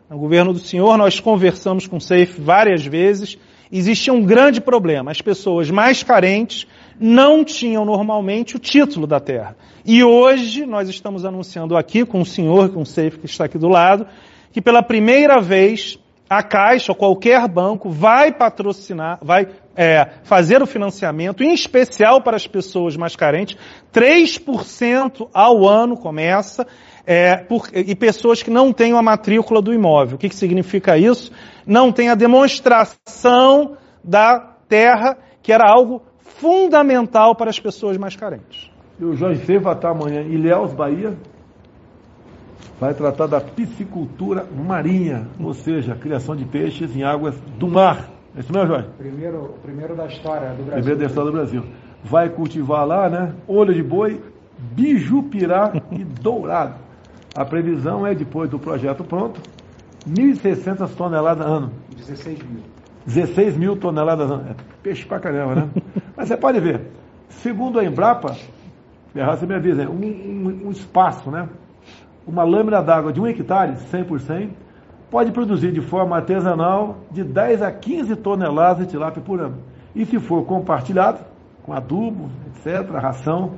No 0.09 0.19
governo 0.19 0.53
do 0.53 0.59
senhor, 0.59 0.97
nós 0.97 1.21
conversamos 1.21 1.87
com 1.87 1.97
o 1.97 2.01
Seife 2.01 2.41
várias 2.41 2.85
vezes. 2.85 3.39
Existia 3.73 4.13
um 4.13 4.25
grande 4.25 4.61
problema. 4.61 5.11
As 5.11 5.21
pessoas 5.21 5.71
mais 5.71 6.03
carentes 6.03 6.67
não 6.99 7.45
tinham 7.45 7.85
normalmente 7.85 8.57
o 8.57 8.59
título 8.59 9.07
da 9.07 9.21
terra. 9.21 9.57
E 9.85 10.03
hoje 10.03 10.67
nós 10.67 10.89
estamos 10.89 11.25
anunciando 11.25 11.77
aqui 11.77 12.05
com 12.05 12.21
o 12.21 12.27
senhor, 12.27 12.71
com 12.71 12.83
o 12.83 12.87
Safe 12.87 13.19
que 13.19 13.27
está 13.27 13.45
aqui 13.45 13.59
do 13.59 13.69
lado, 13.69 14.07
que 14.53 14.61
pela 14.61 14.83
primeira 14.83 15.41
vez 15.41 15.99
a 16.29 16.43
Caixa 16.43 16.93
ou 16.93 16.97
qualquer 16.97 17.49
banco 17.49 17.91
vai 17.91 18.33
patrocinar, 18.33 19.19
vai 19.21 19.49
é, 19.75 20.09
fazer 20.23 20.63
o 20.63 20.67
financiamento, 20.67 21.43
em 21.43 21.53
especial 21.53 22.21
para 22.23 22.37
as 22.37 22.47
pessoas 22.47 22.97
mais 22.97 23.17
carentes, 23.17 23.57
3% 23.93 25.29
ao 25.33 25.67
ano 25.67 25.97
começa, 25.97 26.67
é, 27.07 27.37
por, 27.37 27.69
e 27.75 27.95
pessoas 27.95 28.43
que 28.43 28.51
não 28.51 28.73
têm 28.73 28.93
a 28.93 29.03
matrícula 29.03 29.61
do 29.61 29.73
imóvel. 29.73 30.17
O 30.17 30.19
que, 30.19 30.29
que 30.29 30.35
significa 30.35 30.97
isso? 30.97 31.33
Não 31.67 31.93
tem 31.93 32.09
a 32.09 32.15
demonstração 32.15 33.77
da 34.03 34.39
terra, 34.69 35.17
que 35.43 35.53
era 35.53 35.69
algo 35.69 36.03
fundamental 36.19 37.35
para 37.35 37.51
as 37.51 37.59
pessoas 37.59 37.97
mais 37.97 38.17
carentes. 38.17 38.71
E 38.99 39.05
o 39.05 39.15
Jorge 39.15 39.41
Fê 39.45 39.59
vai 39.59 39.75
estar 39.75 39.91
amanhã 39.91 40.23
em 40.23 40.33
Ilhéus, 40.33 40.73
Bahia, 40.73 41.17
vai 42.79 42.95
tratar 42.95 43.27
da 43.27 43.41
piscicultura 43.41 44.45
marinha, 44.45 45.29
ou 45.39 45.53
seja, 45.53 45.93
a 45.93 45.97
criação 45.97 46.35
de 46.35 46.45
peixes 46.45 46.97
em 46.97 47.03
águas 47.03 47.39
do 47.59 47.69
mar. 47.69 48.09
É 48.35 48.41
isso 48.41 48.53
mesmo, 48.53 48.69
Jorge? 48.69 48.89
Primeiro, 48.97 49.55
primeiro 49.63 49.97
da 49.97 50.07
história 50.07 50.51
do 50.51 50.63
Brasil. 50.63 50.73
Primeiro 50.73 50.99
da 50.99 51.07
história 51.07 51.31
do 51.31 51.37
Brasil. 51.37 51.65
Vai 52.03 52.29
cultivar 52.31 52.87
lá, 52.87 53.09
né? 53.09 53.35
Olho 53.47 53.75
de 53.75 53.83
boi, 53.83 54.23
bijupirá 54.59 55.73
e 55.91 56.05
dourado. 56.05 56.75
A 57.35 57.45
previsão 57.45 58.07
é, 58.07 58.15
depois 58.15 58.51
do 58.51 58.59
projeto 58.59 59.05
pronto, 59.05 59.41
1.600 60.09 60.89
toneladas 60.95 61.47
ano. 61.47 61.73
16 61.97 62.43
mil. 62.43 62.63
16 63.07 63.57
mil 63.57 63.77
toneladas 63.77 64.31
ano. 64.31 64.51
É 64.51 64.55
peixe 64.83 65.05
pra 65.05 65.21
caramba, 65.21 65.55
né? 65.55 65.71
Mas 66.17 66.29
você 66.29 66.37
pode 66.37 66.61
ver, 66.61 66.83
segundo 67.29 67.79
a 67.79 67.85
Embrapa, 67.85 68.37
Ferraz, 69.13 69.41
você 69.41 69.47
me 69.47 69.55
avisa, 69.55 69.89
um, 69.89 70.05
um, 70.05 70.67
um 70.67 70.71
espaço, 70.71 71.31
né? 71.31 71.49
Uma 72.27 72.45
lâmina 72.45 72.83
d'água 72.83 73.13
de 73.13 73.21
um 73.21 73.27
hectare, 73.27 73.77
100 73.77 74.05
por 74.05 74.21
100, 74.21 74.51
pode 75.11 75.33
produzir 75.33 75.73
de 75.73 75.81
forma 75.81 76.17
artesanal 76.17 76.99
de 77.11 77.25
10 77.25 77.63
a 77.63 77.73
15 77.73 78.15
toneladas 78.17 78.87
de 78.87 78.93
tilápia 78.93 79.23
por 79.23 79.41
ano. 79.41 79.59
E 79.95 80.05
se 80.07 80.21
for 80.21 80.45
compartilhado, 80.45 81.19
com 81.63 81.73
adubo, 81.73 82.31
etc., 82.47 82.89
ração? 82.93 83.55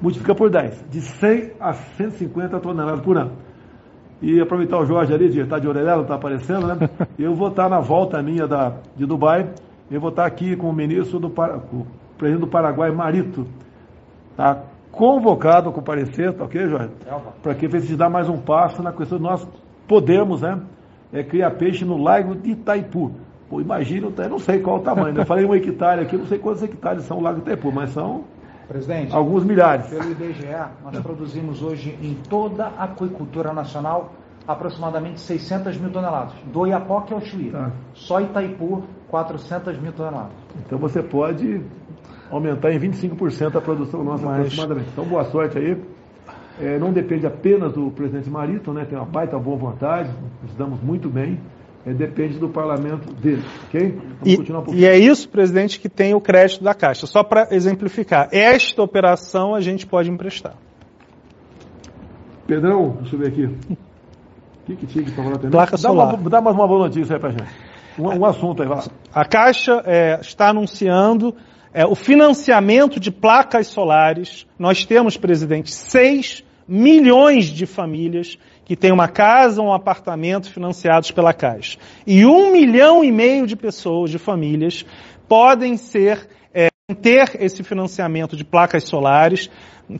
Multiplica 0.00 0.34
por 0.34 0.50
10, 0.50 0.86
de 0.90 1.00
100 1.00 1.52
a 1.60 1.72
150 1.72 2.60
toneladas 2.60 3.00
por 3.00 3.16
ano. 3.16 3.32
E 4.20 4.40
aproveitar 4.40 4.78
o 4.78 4.84
Jorge 4.84 5.14
ali, 5.14 5.28
de 5.28 5.40
estar 5.40 5.56
tá 5.56 5.60
de 5.60 5.68
orelha, 5.68 6.00
está 6.00 6.14
aparecendo, 6.14 6.66
né? 6.66 6.88
Eu 7.18 7.34
vou 7.34 7.48
estar 7.48 7.68
na 7.68 7.80
volta 7.80 8.20
minha 8.22 8.46
da, 8.46 8.74
de 8.96 9.06
Dubai, 9.06 9.48
eu 9.90 10.00
vou 10.00 10.10
estar 10.10 10.26
aqui 10.26 10.54
com 10.54 10.68
o 10.68 10.72
ministro 10.72 11.18
do 11.18 11.28
o 11.28 11.86
presidente 12.18 12.40
do 12.40 12.46
Paraguai, 12.46 12.90
Marito, 12.90 13.46
tá 14.36 14.64
convocado 14.90 15.70
a 15.70 15.72
comparecer, 15.72 16.32
tá 16.34 16.44
ok, 16.44 16.68
Jorge? 16.68 16.90
Para 17.42 17.54
que 17.54 17.68
gente 17.68 17.96
dar 17.96 18.10
mais 18.10 18.28
um 18.28 18.36
passo 18.36 18.82
na 18.82 18.92
questão 18.92 19.16
de 19.16 19.24
nós 19.24 19.48
podemos, 19.86 20.42
né? 20.42 20.60
É, 21.10 21.22
criar 21.22 21.52
peixe 21.52 21.86
no 21.86 21.96
lago 21.96 22.34
de 22.34 22.50
Itaipu. 22.50 23.12
Pô, 23.48 23.62
imagina, 23.62 24.08
eu 24.14 24.28
não 24.28 24.38
sei 24.38 24.58
qual 24.58 24.76
o 24.76 24.80
tamanho, 24.80 25.14
né? 25.14 25.22
Eu 25.22 25.26
falei 25.26 25.46
um 25.46 25.54
hectare 25.54 26.02
aqui, 26.02 26.18
não 26.18 26.26
sei 26.26 26.38
quantos 26.38 26.62
hectares 26.62 27.04
são 27.04 27.18
o 27.18 27.22
lago 27.22 27.36
de 27.36 27.42
Itaipu, 27.42 27.72
mas 27.72 27.90
são 27.90 28.24
Presidente, 28.68 29.14
alguns 29.14 29.44
milhares. 29.44 29.86
Pelo 29.86 30.10
IBGE, 30.10 30.46
nós 30.84 31.00
produzimos 31.00 31.62
hoje 31.62 31.98
em 32.02 32.14
toda 32.28 32.66
a 32.66 32.84
aquicultura 32.84 33.52
nacional 33.52 34.12
aproximadamente 34.46 35.20
600 35.20 35.78
mil 35.78 35.90
toneladas. 35.90 36.34
Do 36.52 36.66
Iapoque 36.66 37.14
ao 37.14 37.20
Chuí. 37.20 37.50
Tá. 37.50 37.70
Só 37.94 38.20
Itaipu, 38.20 38.82
400 39.08 39.78
mil 39.78 39.92
toneladas. 39.92 40.32
Então 40.66 40.78
você 40.78 41.02
pode 41.02 41.62
aumentar 42.30 42.70
em 42.70 42.78
25% 42.78 43.56
a 43.56 43.60
produção 43.60 44.04
nossa 44.04 44.24
Mas... 44.24 44.36
aproximadamente. 44.36 44.88
Então 44.92 45.04
boa 45.04 45.24
sorte 45.24 45.56
aí. 45.56 45.82
É, 46.60 46.78
não 46.78 46.92
depende 46.92 47.26
apenas 47.26 47.72
do 47.72 47.90
presidente 47.90 48.28
Marito, 48.28 48.72
né? 48.72 48.84
tem 48.84 48.98
uma 48.98 49.06
baita 49.06 49.38
boa 49.38 49.56
vontade, 49.56 50.10
nos 50.42 50.54
damos 50.56 50.82
muito 50.82 51.08
bem. 51.08 51.40
É, 51.86 51.92
depende 51.92 52.38
do 52.38 52.48
parlamento 52.48 53.12
dele, 53.14 53.44
ok? 53.66 53.98
Vamos 54.20 54.48
e, 54.48 54.52
um 54.52 54.74
e 54.74 54.84
é 54.84 54.98
isso, 54.98 55.28
presidente, 55.28 55.78
que 55.78 55.88
tem 55.88 56.14
o 56.14 56.20
crédito 56.20 56.62
da 56.62 56.74
Caixa. 56.74 57.06
Só 57.06 57.22
para 57.22 57.48
exemplificar, 57.54 58.28
esta 58.32 58.82
operação 58.82 59.54
a 59.54 59.60
gente 59.60 59.86
pode 59.86 60.10
emprestar. 60.10 60.54
Pedrão, 62.46 62.96
deixa 63.00 63.14
eu 63.14 63.20
ver 63.20 63.28
aqui. 63.28 63.44
O 63.44 64.66
que, 64.66 64.76
que 64.76 64.86
tinha 64.86 65.04
que 65.04 65.10
falar 65.12 65.36
também? 65.36 65.50
Placa 65.50 65.72
dá 65.72 65.78
solar. 65.78 66.14
Uma, 66.14 66.30
dá 66.30 66.40
mais 66.40 66.56
uma 66.56 66.66
boa 66.66 66.88
notícia 66.88 67.16
aí 67.16 67.20
para 67.20 67.30
gente. 67.30 67.50
Um, 67.98 68.20
um, 68.20 68.24
assunto 68.24 68.62
aí, 68.62 68.68
vai 68.68 68.84
A 69.12 69.24
Caixa 69.24 69.82
é, 69.86 70.18
está 70.20 70.50
anunciando 70.50 71.34
é, 71.72 71.86
o 71.86 71.94
financiamento 71.94 73.00
de 73.00 73.10
placas 73.10 73.68
solares. 73.68 74.46
Nós 74.58 74.84
temos, 74.84 75.16
presidente, 75.16 75.72
6 75.72 76.44
milhões 76.66 77.46
de 77.46 77.64
famílias 77.64 78.38
que 78.68 78.76
têm 78.76 78.92
uma 78.92 79.08
casa 79.08 79.62
ou 79.62 79.68
um 79.68 79.72
apartamento 79.72 80.52
financiados 80.52 81.10
pela 81.10 81.32
Caixa. 81.32 81.78
E 82.06 82.26
um 82.26 82.52
milhão 82.52 83.02
e 83.02 83.10
meio 83.10 83.46
de 83.46 83.56
pessoas, 83.56 84.10
de 84.10 84.18
famílias, 84.18 84.84
podem 85.26 85.78
ser 85.78 86.28
é, 86.52 86.68
ter 87.00 87.30
esse 87.40 87.62
financiamento 87.64 88.36
de 88.36 88.44
placas 88.44 88.84
solares. 88.84 89.50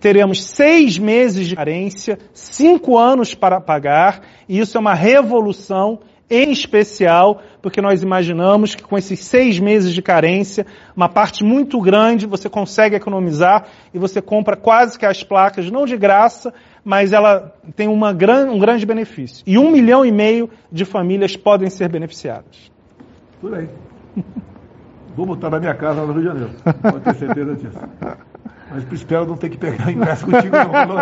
Teremos 0.00 0.44
seis 0.44 0.98
meses 0.98 1.48
de 1.48 1.56
carência, 1.56 2.18
cinco 2.34 2.98
anos 2.98 3.34
para 3.34 3.58
pagar, 3.58 4.20
e 4.46 4.58
isso 4.58 4.76
é 4.76 4.80
uma 4.80 4.94
revolução 4.94 6.00
em 6.30 6.50
especial 6.50 7.40
porque 7.62 7.80
nós 7.80 8.02
imaginamos 8.02 8.74
que 8.74 8.82
com 8.82 8.96
esses 8.96 9.20
seis 9.20 9.58
meses 9.58 9.92
de 9.92 10.02
carência, 10.02 10.66
uma 10.96 11.08
parte 11.08 11.42
muito 11.42 11.80
grande 11.80 12.26
você 12.26 12.48
consegue 12.48 12.96
economizar 12.96 13.66
e 13.92 13.98
você 13.98 14.20
compra 14.20 14.56
quase 14.56 14.98
que 14.98 15.06
as 15.06 15.22
placas, 15.22 15.70
não 15.70 15.84
de 15.84 15.96
graça, 15.96 16.52
mas 16.88 17.12
ela 17.12 17.52
tem 17.76 17.86
uma 17.86 18.14
gran, 18.14 18.50
um 18.50 18.58
grande 18.58 18.86
benefício. 18.86 19.44
E 19.46 19.58
um 19.58 19.70
milhão 19.70 20.06
e 20.06 20.10
meio 20.10 20.48
de 20.72 20.86
famílias 20.86 21.36
podem 21.36 21.68
ser 21.68 21.86
beneficiadas. 21.90 22.72
Por 23.42 23.54
aí. 23.54 23.68
Vou 25.14 25.26
botar 25.26 25.50
na 25.50 25.60
minha 25.60 25.74
casa 25.74 26.00
no 26.06 26.14
Rio 26.14 26.22
de 26.22 26.28
Janeiro. 26.28 26.50
Pode 26.80 27.00
ter 27.00 27.14
certeza 27.16 27.56
disso. 27.56 27.78
Mas 28.70 28.90
espero 28.90 29.26
não 29.26 29.36
ter 29.36 29.50
que 29.50 29.58
pegar 29.58 29.92
ingresso 29.92 30.24
contigo, 30.24 30.56
não. 30.56 30.98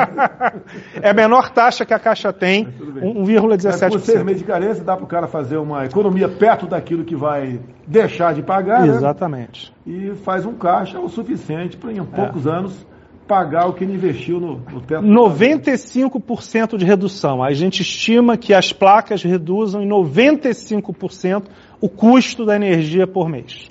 é 1.00 1.10
a 1.10 1.14
menor 1.14 1.50
taxa 1.50 1.84
que 1.84 1.94
a 1.94 2.00
Caixa 2.00 2.32
tem, 2.32 2.66
1,17%. 2.66 3.90
Por 3.90 4.00
seis 4.00 4.24
meses 4.24 4.40
de 4.40 4.46
carência, 4.46 4.82
dá 4.82 4.96
para 4.96 5.04
o 5.04 5.08
cara 5.08 5.28
fazer 5.28 5.56
uma 5.56 5.84
economia 5.84 6.28
perto 6.28 6.66
daquilo 6.66 7.04
que 7.04 7.14
vai 7.14 7.60
deixar 7.86 8.34
de 8.34 8.42
pagar. 8.42 8.82
Né? 8.82 8.88
Exatamente. 8.88 9.72
Né? 9.86 10.08
E 10.10 10.14
faz 10.16 10.44
um 10.44 10.54
caixa 10.54 10.98
o 10.98 11.08
suficiente 11.08 11.76
para, 11.76 11.92
em 11.92 12.04
poucos 12.04 12.44
é. 12.44 12.50
anos, 12.50 12.86
pagar 13.26 13.66
o 13.66 13.72
que 13.72 13.84
ele 13.84 13.94
investiu 13.94 14.40
no, 14.40 14.58
no 14.58 14.80
teto. 14.80 15.02
95% 15.02 16.76
de 16.76 16.84
redução. 16.84 17.42
A 17.42 17.52
gente 17.52 17.82
estima 17.82 18.36
que 18.36 18.54
as 18.54 18.72
placas 18.72 19.22
reduzam 19.22 19.82
em 19.82 19.88
95% 19.88 21.44
o 21.80 21.88
custo 21.88 22.44
da 22.44 22.56
energia 22.56 23.06
por 23.06 23.28
mês. 23.28 23.70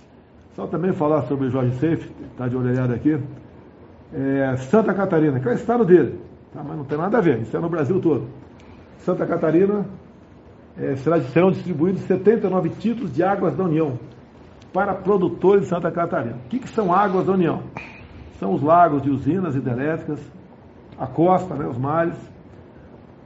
Só 0.56 0.68
também 0.68 0.94
falar 0.94 1.24
sobre 1.24 1.48
o 1.48 1.50
Jorge 1.50 1.74
Safe, 1.76 2.10
está 2.32 2.48
de 2.48 2.56
orelhada 2.56 2.94
aqui 2.94 3.20
é, 4.16 4.56
Santa 4.58 4.94
Catarina, 4.94 5.40
que 5.40 5.48
é 5.48 5.52
o 5.52 5.56
estado 5.56 5.84
dele, 5.84 6.20
tá? 6.54 6.64
mas 6.64 6.78
não 6.78 6.86
tem 6.86 6.98
nada 6.98 7.18
a 7.18 7.22
ver, 7.22 7.42
isso 7.42 7.56
é 7.56 7.60
no 7.60 7.70
Brasil 7.70 8.00
todo. 8.00 8.28
Santa 9.00 9.26
Catarina 9.26 9.86
é, 10.78 10.96
será, 10.96 11.20
serão 11.22 11.52
distribuídos 11.52 12.02
79 12.04 12.70
títulos 12.70 13.14
de 13.14 13.22
águas 13.22 13.56
da 13.56 13.66
União 13.66 14.00
para 14.72 14.94
produtores 14.94 15.64
de 15.64 15.70
Santa 15.70 15.92
Catarina. 15.92 16.38
O 16.46 16.50
que, 16.50 16.60
que 16.60 16.70
são 16.70 16.94
águas 16.94 17.26
da 17.26 17.34
União? 17.34 17.62
São 18.40 18.54
os 18.54 18.62
lagos 18.62 19.02
de 19.02 19.10
usinas 19.10 19.56
hidrelétricas, 19.56 20.20
a 20.98 21.08
costa, 21.08 21.56
né, 21.56 21.68
os 21.68 21.78
mares, 21.78 22.18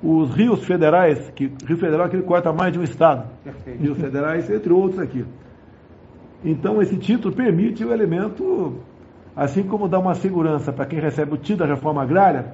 os 0.01 0.33
rios 0.33 0.63
federais, 0.63 1.29
que 1.31 1.51
Rio 1.65 1.77
Federal 1.77 2.03
é 2.03 2.07
aquele 2.07 2.21
que 2.23 2.27
corta 2.27 2.53
mais 2.53 2.71
de 2.71 2.79
um 2.79 2.83
estado, 2.83 3.27
Perfeito. 3.43 3.81
rios 3.81 3.97
federais, 3.97 4.49
entre 4.49 4.71
outros 4.71 4.99
aqui. 4.99 5.25
Então, 6.43 6.81
esse 6.81 6.97
título 6.97 7.35
permite 7.35 7.83
o 7.83 7.91
elemento 7.91 8.79
Assim 9.39 9.63
como 9.63 9.87
dá 9.87 9.97
uma 9.97 10.15
segurança 10.15 10.73
para 10.73 10.85
quem 10.85 10.99
recebe 10.99 11.33
o 11.33 11.37
título 11.37 11.59
da 11.59 11.73
reforma 11.73 12.03
agrária, 12.03 12.53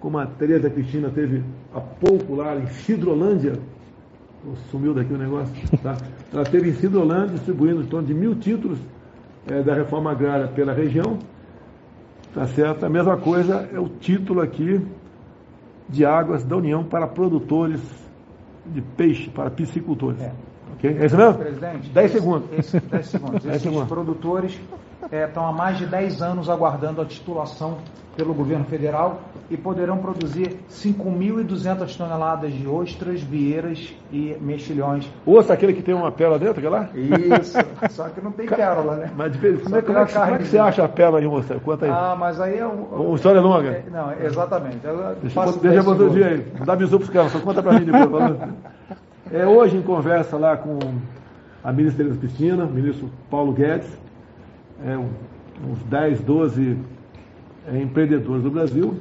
como 0.00 0.18
a 0.18 0.26
Tereza 0.26 0.68
Cristina 0.68 1.08
teve 1.08 1.44
há 1.72 1.80
pouco 1.80 2.34
lá 2.34 2.56
em 2.56 2.66
Cidrolândia, 2.66 3.52
sumiu 4.68 4.92
daqui 4.92 5.14
o 5.14 5.16
negócio, 5.16 5.54
tá? 5.80 5.96
ela 6.32 6.42
teve 6.42 6.70
em 6.70 6.72
Cidrolândia 6.72 7.34
distribuindo 7.34 7.82
em 7.82 7.86
torno 7.86 8.08
de 8.08 8.14
mil 8.14 8.34
títulos 8.34 8.80
é, 9.46 9.62
da 9.62 9.74
reforma 9.74 10.10
agrária 10.10 10.48
pela 10.48 10.72
região, 10.72 11.20
tá 12.34 12.46
certo? 12.48 12.84
A 12.84 12.88
mesma 12.88 13.16
coisa 13.16 13.68
é 13.72 13.78
o 13.78 13.88
título 13.88 14.40
aqui 14.40 14.80
de 15.88 16.04
águas 16.04 16.44
da 16.44 16.56
União 16.56 16.82
para 16.82 17.06
produtores 17.06 17.80
de 18.66 18.80
peixe, 18.80 19.30
para 19.30 19.50
piscicultores. 19.50 20.20
É. 20.20 20.32
Ok? 20.74 20.96
É 20.98 21.06
isso 21.06 21.16
mesmo? 21.16 21.34
Presidente, 21.34 21.90
10 21.90 22.12
segundos. 22.12 22.48
10 22.50 23.06
segundos. 23.06 23.44
Esses 23.46 23.82
produtores 23.84 24.58
estão 25.14 25.44
é, 25.44 25.48
há 25.48 25.52
mais 25.52 25.78
de 25.78 25.86
10 25.86 26.22
anos 26.22 26.48
aguardando 26.48 27.00
a 27.00 27.04
titulação 27.04 27.78
pelo 28.16 28.32
governo 28.32 28.64
federal 28.64 29.20
e 29.50 29.56
poderão 29.56 29.98
produzir 29.98 30.56
5.200 30.70 31.96
toneladas 31.96 32.52
de 32.52 32.66
ostras, 32.66 33.20
vieiras 33.20 33.92
e 34.12 34.36
mexilhões. 34.40 35.10
Ostra, 35.26 35.54
aquele 35.54 35.74
que 35.74 35.82
tem 35.82 35.94
uma 35.94 36.10
pérola 36.10 36.38
dentro, 36.38 36.68
lá? 36.68 36.88
Isso, 36.94 37.58
só 37.90 38.08
que 38.08 38.20
não 38.20 38.32
tem 38.32 38.46
pérola, 38.46 38.96
né? 38.96 39.10
Mas 39.16 39.36
como, 39.36 39.76
é, 39.76 39.82
como, 39.82 39.98
é, 39.98 40.06
como 40.06 40.34
é 40.34 40.38
que 40.38 40.46
você 40.46 40.58
acha 40.58 40.84
a 40.84 40.88
pérola 40.88 41.22
em 41.22 41.26
ostra? 41.26 41.58
Conta 41.60 41.86
aí. 41.86 41.90
Ah, 41.90 42.16
mas 42.18 42.40
aí 42.40 42.58
é 42.58 42.66
um... 42.66 42.84
Uma 42.84 43.16
história 43.16 43.40
longa. 43.40 43.68
É, 43.68 43.84
não, 43.90 44.12
exatamente. 44.12 44.78
deixa 45.20 45.52
deixa 45.58 45.90
eu 45.90 46.10
dia 46.10 46.26
aí. 46.26 46.46
Dá 46.64 46.76
bisu 46.76 46.98
para 46.98 47.04
os 47.04 47.10
caras, 47.10 47.32
só 47.32 47.40
conta 47.40 47.62
para 47.62 47.78
mim 47.78 47.84
depois. 47.84 48.36
É, 49.32 49.46
hoje, 49.46 49.76
em 49.76 49.82
conversa 49.82 50.36
lá 50.36 50.56
com 50.56 50.78
a 51.62 51.72
ministra 51.72 52.04
Teresa 52.04 52.20
Cristina, 52.20 52.64
o 52.64 52.70
ministro 52.70 53.10
Paulo 53.30 53.52
Guedes, 53.52 53.88
é, 54.82 54.96
uns 54.96 55.82
10, 55.88 56.20
12 56.22 56.78
é, 57.66 57.80
empreendedores 57.80 58.42
do 58.42 58.50
Brasil, 58.50 58.94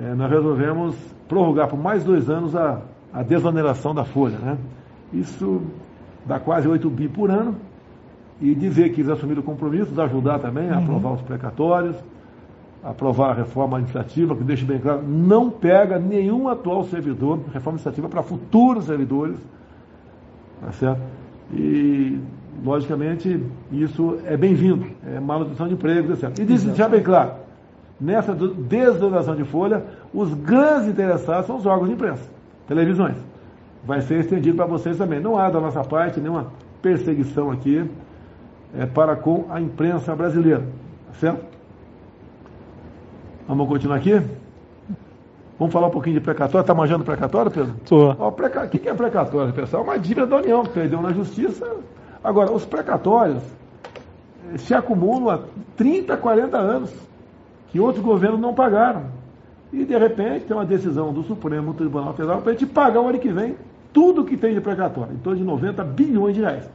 é, 0.00 0.14
nós 0.14 0.30
resolvemos 0.30 0.96
prorrogar 1.28 1.68
por 1.68 1.78
mais 1.78 2.04
dois 2.04 2.28
anos 2.28 2.54
a, 2.54 2.82
a 3.12 3.22
desoneração 3.22 3.94
da 3.94 4.04
folha. 4.04 4.38
Né? 4.38 4.58
Isso 5.12 5.62
dá 6.26 6.38
quase 6.38 6.68
8 6.68 6.88
bi 6.90 7.08
por 7.08 7.30
ano. 7.30 7.56
E 8.40 8.54
dizer 8.54 8.92
que 8.92 9.00
eles 9.00 9.10
assumiram 9.10 9.40
o 9.40 9.44
compromisso 9.44 9.92
de 9.92 10.00
ajudar 10.00 10.40
também 10.40 10.68
a 10.68 10.76
uhum. 10.76 10.82
aprovar 10.82 11.12
os 11.12 11.22
precatórios, 11.22 11.96
aprovar 12.82 13.30
a 13.30 13.34
reforma 13.34 13.76
administrativa, 13.76 14.34
que 14.34 14.42
deixe 14.42 14.64
bem 14.64 14.80
claro, 14.80 15.02
não 15.06 15.48
pega 15.48 15.98
nenhum 15.98 16.48
atual 16.48 16.82
servidor, 16.84 17.36
reforma 17.52 17.76
administrativa 17.76 18.08
para 18.08 18.22
futuros 18.22 18.86
servidores, 18.86 19.36
tá 20.60 20.72
certo? 20.72 21.00
E, 21.52 22.18
logicamente, 22.64 23.42
isso 23.70 24.18
é 24.24 24.36
bem-vindo, 24.36 24.86
é 25.06 25.18
manutenção 25.20 25.66
de 25.68 25.74
empregos, 25.74 26.22
etc. 26.22 26.38
E 26.38 26.44
diz, 26.44 26.62
já 26.76 26.88
bem 26.88 27.02
claro, 27.02 27.32
nessa 28.00 28.34
desoneração 28.34 29.34
de 29.34 29.44
folha, 29.44 29.84
os 30.12 30.32
grandes 30.34 30.88
interessados 30.88 31.46
são 31.46 31.56
os 31.56 31.66
órgãos 31.66 31.88
de 31.88 31.94
imprensa, 31.94 32.28
televisões. 32.66 33.16
Vai 33.84 34.00
ser 34.00 34.20
estendido 34.20 34.56
para 34.56 34.66
vocês 34.66 34.96
também. 34.96 35.18
Não 35.18 35.36
há 35.36 35.50
da 35.50 35.60
nossa 35.60 35.82
parte 35.82 36.20
nenhuma 36.20 36.52
perseguição 36.80 37.50
aqui 37.50 37.84
é, 38.78 38.86
para 38.86 39.16
com 39.16 39.46
a 39.50 39.60
imprensa 39.60 40.14
brasileira. 40.14 40.60
Tá 41.08 41.14
certo? 41.14 41.44
Vamos 43.48 43.66
continuar 43.66 43.96
aqui? 43.96 44.20
Vamos 45.58 45.72
falar 45.72 45.88
um 45.88 45.90
pouquinho 45.90 46.14
de 46.14 46.20
precatório. 46.20 46.62
Está 46.62 46.74
manjando 46.74 47.04
precatório, 47.04 47.50
Pedro? 47.50 47.74
Estou. 47.82 48.10
O 48.10 48.32
preca... 48.32 48.66
que 48.66 48.88
é 48.88 48.94
precatório, 48.94 49.52
pessoal? 49.52 49.82
É 49.82 49.86
uma 49.86 49.98
dívida 49.98 50.26
da 50.26 50.36
União, 50.36 50.64
perdeu 50.64 51.00
na 51.02 51.12
justiça. 51.12 51.66
Agora, 52.22 52.52
os 52.52 52.64
precatórios 52.64 53.42
eh, 54.52 54.58
se 54.58 54.74
acumulam 54.74 55.30
há 55.30 55.40
30, 55.76 56.16
40 56.16 56.56
anos, 56.56 56.92
que 57.70 57.80
outros 57.80 58.04
governos 58.04 58.40
não 58.40 58.54
pagaram. 58.54 59.04
E, 59.72 59.84
de 59.84 59.96
repente, 59.96 60.44
tem 60.44 60.56
uma 60.56 60.66
decisão 60.66 61.12
do 61.12 61.22
Supremo 61.22 61.74
Tribunal 61.74 62.12
Federal 62.14 62.42
para 62.42 62.50
a 62.50 62.54
gente 62.54 62.66
pagar 62.66 63.00
o 63.00 63.08
ano 63.08 63.18
que 63.18 63.32
vem 63.32 63.56
tudo 63.92 64.24
que 64.24 64.36
tem 64.36 64.54
de 64.54 64.60
precatório, 64.60 65.12
em 65.12 65.18
torno 65.18 65.38
de 65.38 65.44
90 65.44 65.84
bilhões 65.84 66.34
de 66.34 66.40
reais. 66.40 66.68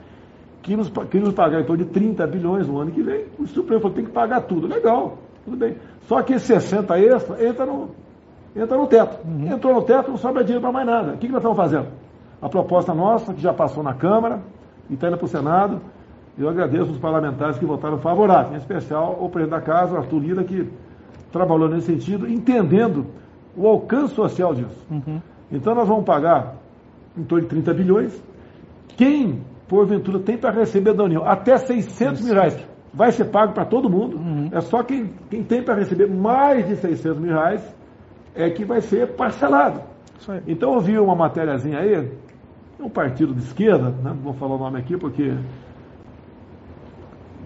Queríamos, 0.61 0.89
queríamos 1.09 1.33
pagar 1.33 1.61
em 1.61 1.63
torno 1.63 1.83
de 1.83 1.89
30 1.91 2.27
bilhões 2.27 2.67
no 2.67 2.79
ano 2.79 2.91
que 2.91 3.01
vem. 3.01 3.25
O 3.39 3.47
Supremo 3.47 3.81
falou 3.81 3.95
que 3.95 4.01
tem 4.01 4.05
que 4.05 4.11
pagar 4.11 4.41
tudo. 4.41 4.67
Legal, 4.67 5.17
tudo 5.45 5.57
bem. 5.57 5.77
Só 6.07 6.21
que 6.21 6.33
esse 6.33 6.47
60 6.47 6.99
extra 6.99 7.47
entra 7.47 7.65
no, 7.65 7.89
entra 8.55 8.77
no 8.77 8.85
teto. 8.87 9.17
Uhum. 9.25 9.51
Entrou 9.51 9.73
no 9.73 9.81
teto, 9.81 10.11
não 10.11 10.17
sobra 10.17 10.43
dinheiro 10.43 10.61
para 10.61 10.71
mais 10.71 10.85
nada. 10.85 11.13
O 11.13 11.17
que, 11.17 11.27
que 11.27 11.31
nós 11.31 11.41
estamos 11.41 11.57
fazendo? 11.57 11.87
A 12.41 12.49
proposta 12.49 12.93
nossa, 12.93 13.33
que 13.33 13.41
já 13.41 13.53
passou 13.53 13.81
na 13.81 13.93
Câmara 13.93 14.41
e 14.89 14.93
está 14.93 15.07
indo 15.07 15.17
para 15.17 15.25
o 15.25 15.29
Senado, 15.29 15.81
eu 16.37 16.47
agradeço 16.47 16.91
os 16.91 16.99
parlamentares 16.99 17.57
que 17.57 17.65
votaram 17.65 17.97
favorável, 17.97 18.53
em 18.53 18.57
especial 18.57 19.17
o 19.19 19.29
presidente 19.29 19.59
da 19.59 19.61
Casa, 19.61 19.97
Arthur 19.97 20.19
Lira, 20.19 20.43
que 20.43 20.69
trabalhou 21.31 21.67
nesse 21.67 21.87
sentido, 21.87 22.29
entendendo 22.29 23.07
o 23.55 23.67
alcance 23.67 24.13
social 24.13 24.53
disso. 24.53 24.85
Uhum. 24.89 25.19
Então 25.51 25.73
nós 25.73 25.87
vamos 25.87 26.05
pagar 26.05 26.55
em 27.17 27.23
torno 27.23 27.43
de 27.43 27.49
30 27.49 27.73
bilhões. 27.73 28.23
Quem, 28.95 29.41
porventura, 29.67 30.19
tem 30.19 30.37
para 30.37 30.51
receber 30.51 30.93
da 30.93 31.03
União 31.03 31.23
até 31.25 31.57
600 31.57 32.21
mil 32.21 32.33
reais, 32.33 32.57
vai 32.93 33.11
ser 33.11 33.25
pago 33.25 33.53
para 33.53 33.65
todo 33.65 33.89
mundo. 33.89 34.17
Uhum. 34.17 34.49
É 34.51 34.61
só 34.61 34.83
quem, 34.83 35.11
quem 35.29 35.43
tem 35.43 35.63
para 35.63 35.75
receber 35.75 36.07
mais 36.07 36.67
de 36.67 36.75
600 36.75 37.19
mil 37.19 37.31
reais 37.31 37.75
é 38.35 38.49
que 38.51 38.63
vai 38.63 38.81
ser 38.81 39.15
parcelado. 39.15 39.81
Então 40.47 40.73
eu 40.73 40.79
vi 40.79 40.97
uma 40.97 41.15
matériazinha 41.15 41.79
aí, 41.79 42.11
um 42.79 42.89
partido 42.89 43.33
de 43.33 43.41
esquerda, 43.41 43.89
né, 43.89 43.97
não 44.03 44.15
vou 44.15 44.33
falar 44.33 44.55
o 44.55 44.59
nome 44.59 44.77
aqui 44.77 44.95
porque 44.97 45.33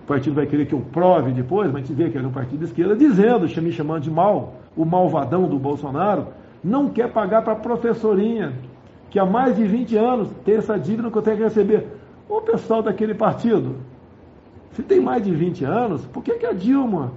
o 0.04 0.08
partido 0.08 0.36
vai 0.36 0.46
querer 0.46 0.66
que 0.66 0.74
eu 0.74 0.82
prove 0.92 1.32
depois, 1.32 1.72
mas 1.72 1.84
a 1.84 1.86
gente 1.86 1.96
vê 1.96 2.10
que 2.10 2.18
era 2.18 2.28
um 2.28 2.32
partido 2.32 2.60
de 2.60 2.66
esquerda, 2.66 2.96
dizendo, 2.96 3.48
me 3.62 3.72
chamando 3.72 4.04
de 4.04 4.12
mal, 4.12 4.56
o 4.76 4.84
malvadão 4.84 5.48
do 5.48 5.58
Bolsonaro, 5.58 6.28
não 6.64 6.90
quer 6.90 7.12
pagar 7.12 7.44
para 7.44 7.54
a 7.54 7.56
professorinha, 7.56 8.54
que 9.10 9.20
há 9.20 9.26
mais 9.26 9.56
de 9.56 9.66
20 9.66 9.96
anos 9.96 10.30
tem 10.44 10.56
essa 10.56 10.78
dívida 10.78 11.10
que 11.10 11.18
eu 11.18 11.22
tenho 11.22 11.38
que 11.38 11.44
receber. 11.44 11.88
O 12.27 12.42
pessoal 12.42 12.82
daquele 12.82 13.14
partido, 13.14 13.77
se 14.74 14.84
tem 14.84 15.00
mais 15.00 15.24
de 15.24 15.32
20 15.32 15.66
anos, 15.66 16.05
por 16.05 16.24
que, 16.24 16.34
que 16.36 16.46
a 16.46 16.53
Dilma 16.53 17.12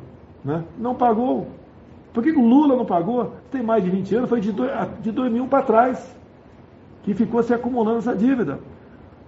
né, 0.45 0.63
não 0.79 0.95
pagou? 0.95 1.49
Por 2.13 2.23
que, 2.23 2.33
que 2.33 2.39
o 2.39 2.47
Lula 2.47 2.77
não 2.77 2.85
pagou? 2.85 3.33
Tem 3.51 3.63
mais 3.63 3.83
de 3.83 3.91
20 3.91 4.15
anos, 4.15 4.31
foi 4.31 4.41
de, 4.41 4.53
de 5.01 5.11
2000 5.11 5.47
para 5.47 5.63
trás 5.63 6.15
que 7.05 7.15
ficou 7.15 7.43
se 7.43 7.55
acumulando 7.55 7.99
essa 7.99 8.17
dívida. 8.17 8.59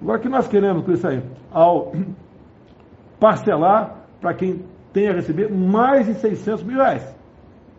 Agora, 0.00 0.18
o 0.18 0.20
que 0.20 0.28
nós 0.28 0.48
queremos 0.48 0.84
com 0.84 0.92
isso 0.92 1.06
aí? 1.06 1.22
Ao 1.52 1.92
parcelar 3.20 3.94
para 4.20 4.34
quem 4.34 4.64
tem 4.92 5.08
a 5.08 5.12
receber 5.12 5.50
mais 5.52 6.06
de 6.06 6.14
600 6.14 6.64
mil 6.64 6.76
reais. 6.76 7.14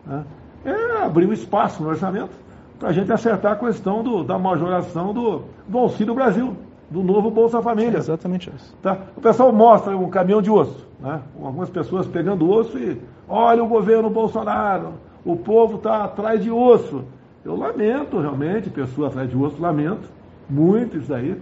Né? 0.06 0.24
É 0.66 1.04
abrir 1.04 1.28
um 1.28 1.34
espaço 1.34 1.82
no 1.82 1.90
orçamento 1.90 2.32
para 2.80 2.90
a 2.90 2.92
gente 2.92 3.12
acertar 3.12 3.54
a 3.54 3.56
questão 3.56 4.04
do, 4.04 4.24
da 4.24 4.38
majoração 4.38 5.14
do, 5.14 5.44
do 5.68 5.78
Auxílio 5.78 6.14
Brasil, 6.14 6.56
do 6.90 7.02
novo 7.02 7.32
Bolsa 7.32 7.62
Família. 7.62 7.98
É 7.98 8.00
exatamente 8.00 8.52
isso. 8.56 8.76
Tá? 8.82 8.98
O 9.16 9.22
pessoal 9.22 9.52
mostra 9.52 9.98
um 9.98 10.10
caminhão 10.10 10.42
de 10.42 10.52
osso, 10.52 10.88
né? 11.00 11.22
algumas 11.42 11.70
pessoas 11.70 12.08
pegando 12.08 12.50
osso 12.50 12.78
e 12.78 13.02
olha 13.28 13.64
o 13.64 13.68
governo 13.68 14.10
Bolsonaro, 14.10 14.94
o 15.26 15.36
povo 15.36 15.78
está 15.78 16.04
atrás 16.04 16.44
de 16.44 16.52
osso. 16.52 17.04
Eu 17.48 17.56
lamento 17.56 18.20
realmente, 18.20 18.70
pessoa 18.70 19.08
atrás 19.08 19.30
de 19.30 19.38
osso, 19.38 19.62
lamento 19.62 20.10
muito 20.50 20.98
isso 20.98 21.08
daí, 21.08 21.34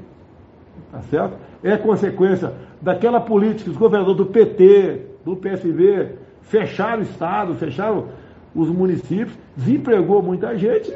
tá 0.92 1.02
certo? 1.10 1.34
É 1.64 1.76
consequência 1.78 2.54
daquela 2.80 3.20
política, 3.20 3.72
os 3.72 3.76
governadores 3.76 4.18
do 4.18 4.28
PT, 4.28 5.02
do 5.26 5.36
PSV, 5.36 6.10
fecharam 6.44 7.00
o 7.00 7.02
Estado, 7.02 7.56
fecharam 7.56 8.06
os 8.54 8.70
municípios, 8.70 9.36
desempregou 9.58 10.22
muita 10.22 10.56
gente 10.56 10.96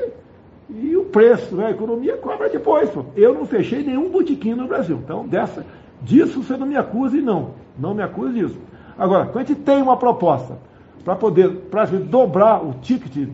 e 0.69 0.95
o 0.95 1.05
preço, 1.05 1.55
né, 1.55 1.65
a 1.65 1.71
economia 1.71 2.15
cobra 2.15 2.47
depois. 2.47 2.87
Pô. 2.91 3.05
Eu 3.15 3.33
não 3.33 3.47
fechei 3.47 3.81
nenhum 3.81 4.11
botiquim 4.11 4.53
no 4.53 4.67
Brasil. 4.67 4.99
Então, 5.03 5.27
dessa, 5.27 5.65
disso 6.03 6.43
você 6.43 6.55
não 6.55 6.67
me 6.67 6.77
acuse, 6.77 7.19
não. 7.19 7.55
Não 7.79 7.95
me 7.95 8.03
acuse 8.03 8.35
disso. 8.35 8.59
Agora, 8.95 9.25
quando 9.25 9.45
a 9.45 9.47
gente 9.47 9.61
tem 9.61 9.81
uma 9.81 9.97
proposta 9.97 10.59
para 11.03 11.15
poder 11.15 11.49
pra 11.71 11.85
dobrar 11.85 12.63
o 12.63 12.75
ticket 12.75 13.27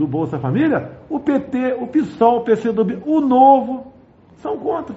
do 0.00 0.06
Bolsa 0.06 0.38
Família, 0.38 0.92
o 1.10 1.20
PT, 1.20 1.76
o 1.78 1.86
PSOL, 1.86 2.38
o 2.38 2.40
PCdoB, 2.40 3.02
o 3.04 3.20
Novo, 3.20 3.92
são 4.36 4.56
contra. 4.56 4.96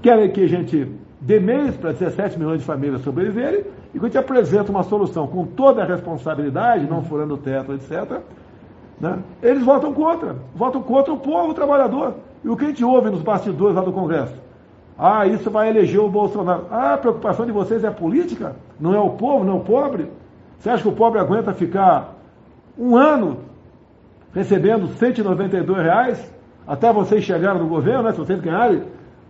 Querem 0.00 0.30
que 0.30 0.42
a 0.42 0.48
gente 0.48 0.90
dê 1.20 1.38
meios 1.38 1.76
para 1.76 1.92
17 1.92 2.38
milhões 2.38 2.60
de 2.60 2.64
famílias 2.64 3.02
sobreviverem 3.02 3.60
e 3.94 3.98
que 3.98 4.04
a 4.04 4.08
gente 4.08 4.18
apresenta 4.18 4.70
uma 4.70 4.82
solução 4.82 5.26
com 5.26 5.44
toda 5.44 5.82
a 5.82 5.84
responsabilidade, 5.84 6.88
não 6.88 7.02
furando 7.02 7.34
o 7.34 7.38
teto, 7.38 7.74
etc., 7.74 8.20
né? 8.98 9.18
Eles 9.42 9.62
votam 9.62 9.92
contra, 9.92 10.36
votam 10.54 10.82
contra 10.82 11.12
o 11.12 11.18
povo 11.18 11.52
trabalhador. 11.52 12.14
E 12.42 12.48
o 12.48 12.56
que 12.56 12.64
a 12.64 12.68
gente 12.68 12.82
ouve 12.82 13.10
nos 13.10 13.20
bastidores 13.20 13.76
lá 13.76 13.82
do 13.82 13.92
Congresso? 13.92 14.34
Ah, 14.98 15.26
isso 15.26 15.50
vai 15.50 15.68
eleger 15.68 16.00
o 16.00 16.08
Bolsonaro. 16.08 16.64
Ah, 16.70 16.94
a 16.94 16.98
preocupação 16.98 17.44
de 17.44 17.52
vocês 17.52 17.84
é 17.84 17.88
a 17.88 17.92
política? 17.92 18.56
Não 18.80 18.94
é 18.94 18.98
o 18.98 19.10
povo, 19.10 19.44
não 19.44 19.54
é 19.54 19.56
o 19.56 19.60
pobre? 19.60 20.10
Você 20.58 20.70
acha 20.70 20.82
que 20.82 20.88
o 20.88 20.92
pobre 20.92 21.20
aguenta 21.20 21.52
ficar 21.52 22.15
um 22.78 22.96
ano 22.96 23.38
recebendo 24.34 24.88
192 24.88 25.82
reais 25.82 26.32
até 26.66 26.92
vocês 26.92 27.24
chegarem 27.24 27.62
no 27.62 27.68
governo, 27.68 28.04
né, 28.04 28.12
se 28.12 28.18
vocês 28.18 28.40
ganharem 28.40 28.82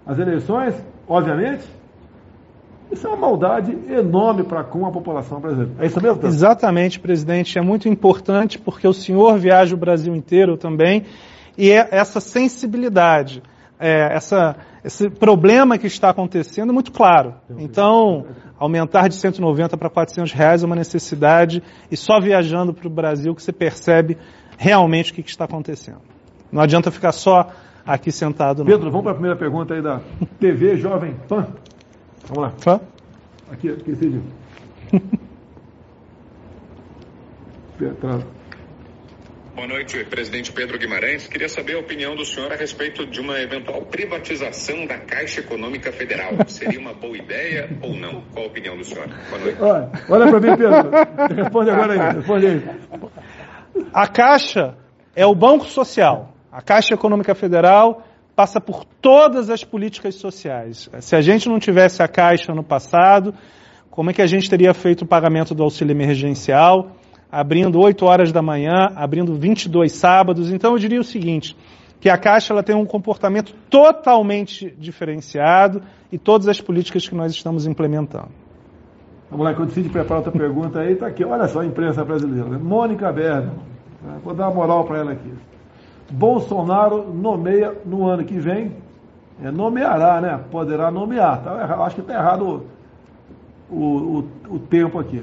as 0.06 0.18
eleições, 0.18 0.74
obviamente? 1.06 1.64
Isso 2.90 3.06
é 3.06 3.10
uma 3.10 3.16
maldade 3.16 3.76
enorme 3.90 4.44
para 4.44 4.62
com 4.62 4.86
a 4.86 4.92
população 4.92 5.40
brasileira. 5.40 5.72
É 5.78 5.86
isso 5.86 6.00
mesmo? 6.00 6.24
Exatamente, 6.24 7.00
presidente. 7.00 7.58
É 7.58 7.60
muito 7.60 7.88
importante 7.88 8.58
porque 8.58 8.86
o 8.86 8.92
senhor 8.92 9.38
viaja 9.38 9.74
o 9.74 9.78
Brasil 9.78 10.14
inteiro 10.14 10.56
também 10.56 11.04
e 11.58 11.70
é 11.70 11.88
essa 11.90 12.20
sensibilidade, 12.20 13.42
é, 13.78 14.14
essa, 14.14 14.56
esse 14.84 15.10
problema 15.10 15.76
que 15.78 15.86
está 15.86 16.10
acontecendo 16.10 16.70
é 16.70 16.72
muito 16.72 16.92
claro. 16.92 17.34
Então, 17.58 18.26
aumentar 18.58 19.08
de 19.08 19.14
190 19.14 19.76
para 19.76 19.90
400 19.90 20.32
reais 20.32 20.62
é 20.62 20.66
uma 20.66 20.76
necessidade 20.76 21.62
e 21.90 21.96
só 21.96 22.20
viajando 22.20 22.72
para 22.72 22.86
o 22.86 22.90
Brasil 22.90 23.34
que 23.34 23.42
você 23.42 23.52
percebe 23.52 24.16
realmente 24.58 25.12
o 25.12 25.14
que, 25.14 25.22
que 25.22 25.30
está 25.30 25.44
acontecendo. 25.44 26.00
Não 26.50 26.62
adianta 26.62 26.90
ficar 26.90 27.12
só 27.12 27.50
aqui 27.84 28.10
sentado. 28.10 28.60
Não. 28.60 28.66
Pedro, 28.66 28.90
vamos 28.90 29.02
para 29.02 29.12
a 29.12 29.14
primeira 29.14 29.36
pergunta 29.36 29.74
aí 29.74 29.82
da 29.82 30.00
TV 30.40 30.76
Jovem 30.76 31.14
Pan. 31.28 31.48
Vamos 32.26 32.42
lá. 32.42 32.52
Tá? 32.62 32.80
Aqui, 33.50 33.68
esqueci 33.68 34.08
de. 34.10 34.20
Boa 39.56 39.68
noite, 39.68 40.04
presidente 40.04 40.52
Pedro 40.52 40.78
Guimarães. 40.78 41.26
Queria 41.26 41.48
saber 41.48 41.76
a 41.76 41.78
opinião 41.78 42.14
do 42.14 42.26
senhor 42.26 42.52
a 42.52 42.56
respeito 42.56 43.06
de 43.06 43.18
uma 43.22 43.40
eventual 43.40 43.80
privatização 43.86 44.84
da 44.84 44.98
Caixa 44.98 45.40
Econômica 45.40 45.90
Federal. 45.90 46.32
Seria 46.46 46.78
uma 46.78 46.92
boa 46.92 47.16
ideia 47.16 47.70
ou 47.80 47.96
não? 47.96 48.20
Qual 48.34 48.44
a 48.44 48.48
opinião 48.48 48.76
do 48.76 48.84
senhor? 48.84 49.08
Boa 49.30 49.40
noite. 49.40 49.62
Olha, 49.62 49.90
olha 50.10 50.30
para 50.30 50.40
mim, 50.40 50.56
Pedro. 50.58 51.42
Responde 51.42 51.70
agora 51.70 51.92
aí. 51.94 52.16
Responde 52.16 52.46
aí. 52.46 52.62
A 53.94 54.06
Caixa 54.06 54.76
é 55.14 55.24
o 55.24 55.34
Banco 55.34 55.64
Social. 55.64 56.34
A 56.52 56.60
Caixa 56.60 56.92
Econômica 56.92 57.34
Federal 57.34 58.06
passa 58.36 58.60
por 58.60 58.84
todas 58.84 59.48
as 59.48 59.64
políticas 59.64 60.16
sociais. 60.16 60.90
Se 61.00 61.16
a 61.16 61.22
gente 61.22 61.48
não 61.48 61.58
tivesse 61.58 62.02
a 62.02 62.08
Caixa 62.08 62.52
no 62.52 62.62
passado, 62.62 63.34
como 63.90 64.10
é 64.10 64.12
que 64.12 64.20
a 64.20 64.26
gente 64.26 64.50
teria 64.50 64.74
feito 64.74 65.06
o 65.06 65.06
pagamento 65.06 65.54
do 65.54 65.62
auxílio 65.62 65.92
emergencial? 65.92 66.94
Abrindo 67.30 67.80
8 67.80 68.04
horas 68.04 68.32
da 68.32 68.42
manhã, 68.42 68.88
abrindo 68.94 69.34
22 69.34 69.92
sábados. 69.92 70.50
Então 70.50 70.72
eu 70.72 70.78
diria 70.78 71.00
o 71.00 71.04
seguinte, 71.04 71.56
que 72.00 72.08
a 72.08 72.16
Caixa 72.16 72.52
ela 72.52 72.62
tem 72.62 72.74
um 72.74 72.86
comportamento 72.86 73.54
totalmente 73.68 74.74
diferenciado 74.78 75.82
e 76.10 76.18
todas 76.18 76.48
as 76.48 76.60
políticas 76.60 77.08
que 77.08 77.14
nós 77.14 77.32
estamos 77.32 77.66
implementando. 77.66 78.30
Vamos 79.30 79.44
lá, 79.44 79.54
quando 79.54 79.70
o 79.70 79.72
Cid 79.72 79.88
prepara 79.88 80.20
outra 80.20 80.32
pergunta 80.32 80.80
aí, 80.80 80.92
está 80.92 81.08
aqui. 81.08 81.24
Olha 81.24 81.48
só 81.48 81.60
a 81.60 81.66
imprensa 81.66 82.04
brasileira. 82.04 82.48
Né? 82.48 82.58
Mônica 82.58 83.10
Berna. 83.12 83.54
Vou 84.22 84.32
dar 84.32 84.48
uma 84.48 84.54
moral 84.54 84.84
para 84.84 84.98
ela 84.98 85.12
aqui. 85.12 85.32
Bolsonaro 86.10 87.12
nomeia 87.12 87.74
no 87.84 88.06
ano 88.06 88.24
que 88.24 88.38
vem, 88.38 88.76
é, 89.42 89.50
nomeará, 89.50 90.20
né? 90.20 90.40
Poderá 90.50 90.90
nomear. 90.90 91.42
Tá? 91.42 91.84
Acho 91.84 91.96
que 91.96 92.00
está 92.02 92.14
errado 92.14 92.66
o, 93.68 93.76
o, 93.76 94.28
o 94.48 94.58
tempo 94.60 94.98
aqui. 95.00 95.22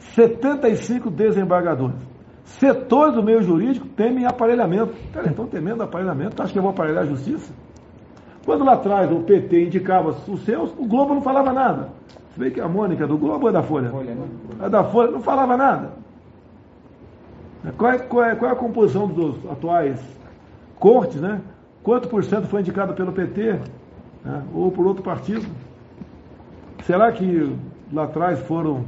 75 0.00 1.10
desembargadores. 1.10 1.96
Setores 2.44 3.14
do 3.14 3.22
meio 3.22 3.42
jurídico 3.42 3.86
temem 3.86 4.26
aparelhamento. 4.26 4.92
Cara, 5.12 5.28
estão 5.28 5.46
temendo 5.46 5.82
aparelhamento. 5.82 6.42
Acho 6.42 6.52
que 6.52 6.58
eu 6.58 6.62
vou 6.62 6.72
aparelhar 6.72 7.04
a 7.04 7.06
justiça? 7.06 7.52
Quando 8.44 8.64
lá 8.64 8.72
atrás 8.72 9.10
o 9.12 9.20
PT 9.20 9.66
indicava 9.66 10.08
os 10.08 10.44
seus, 10.44 10.72
o 10.76 10.86
Globo 10.86 11.14
não 11.14 11.22
falava 11.22 11.52
nada. 11.52 11.90
Você 12.30 12.40
vê 12.40 12.50
que 12.50 12.60
a 12.60 12.68
Mônica 12.68 13.06
do 13.06 13.18
Globo 13.18 13.48
é 13.48 13.52
da 13.52 13.62
Folha? 13.62 13.90
Folha 13.90 14.14
né? 14.14 14.26
É 14.62 14.68
da 14.68 14.82
Folha, 14.84 15.10
não 15.10 15.20
falava 15.20 15.56
nada. 15.56 15.92
Qual 17.76 17.92
é, 17.92 17.98
qual, 17.98 18.24
é, 18.24 18.34
qual 18.34 18.50
é 18.50 18.54
a 18.54 18.56
composição 18.56 19.06
dos 19.06 19.38
atuais 19.50 20.00
cortes, 20.78 21.20
né? 21.20 21.40
Quanto 21.82 22.08
por 22.08 22.24
cento 22.24 22.46
foi 22.46 22.60
indicado 22.60 22.94
pelo 22.94 23.12
PT 23.12 23.60
né? 24.24 24.42
ou 24.54 24.70
por 24.70 24.86
outro 24.86 25.02
partido? 25.02 25.46
Será 26.84 27.12
que 27.12 27.54
lá 27.92 28.04
atrás 28.04 28.40
foram, 28.40 28.84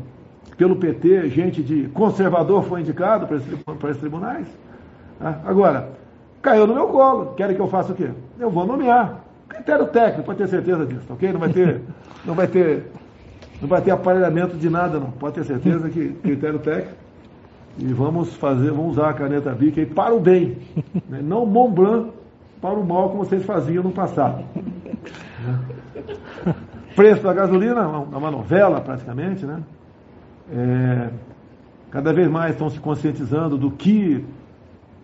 pelo 0.57 0.77
PT, 0.77 1.29
gente 1.29 1.63
de 1.63 1.89
conservador 1.89 2.65
foi 2.65 2.81
indicado 2.81 3.27
para 3.27 3.37
esses, 3.37 3.63
para 3.63 3.91
esses 3.91 4.01
tribunais? 4.01 4.47
Né? 5.19 5.39
Agora, 5.45 5.91
caiu 6.41 6.67
no 6.67 6.75
meu 6.75 6.89
colo. 6.89 7.35
Querem 7.35 7.57
que 7.57 7.63
eu 7.63 7.69
faça 7.69 7.93
o 7.93 7.95
quê? 7.95 8.11
Eu 8.39 8.51
vou 8.51 8.67
nomear. 8.67 9.25
Critério 9.49 9.87
técnico, 9.87 10.25
pode 10.25 10.39
ter 10.39 10.49
certeza 10.49 10.87
disso, 10.87 11.05
ok? 11.11 11.33
Não 11.33 11.41
vai 11.41 11.51
ter, 11.51 11.83
não 12.25 12.35
vai 12.35 12.47
ter, 12.47 12.87
não 13.61 13.69
vai 13.69 13.83
ter 13.83 13.91
aparelhamento 13.91 14.57
de 14.57 14.71
nada, 14.71 14.99
não. 14.99 15.11
Pode 15.11 15.35
ter 15.35 15.45
certeza 15.45 15.91
que 15.91 16.15
critério 16.15 16.59
técnico. 16.59 17.03
E 17.79 17.87
vamos 17.87 18.35
fazer, 18.37 18.71
vamos 18.71 18.93
usar 18.93 19.11
a 19.11 19.15
caneta 19.15 19.51
Bic 19.51 19.81
aí 19.81 19.87
para 19.87 20.15
o 20.15 20.21
bem. 20.21 20.59
Né? 21.09 21.21
Não 21.23 21.47
Mont 21.47 21.75
Blanc 21.75 22.11
para 22.61 22.79
o 22.79 22.85
mal, 22.85 23.11
como 23.11 23.25
vocês 23.25 23.45
faziam 23.45 23.83
no 23.83 23.91
passado. 23.91 24.45
Preço 26.95 27.23
da 27.23 27.33
gasolina 27.33 27.81
é 27.81 28.17
uma 28.17 28.31
novela, 28.31 28.81
praticamente, 28.81 29.47
né? 29.47 29.63
É, 30.55 31.09
cada 31.91 32.13
vez 32.13 32.31
mais 32.31 32.53
estão 32.53 32.69
se 32.69 32.79
conscientizando 32.79 33.57
do 33.57 33.71
que, 33.71 34.23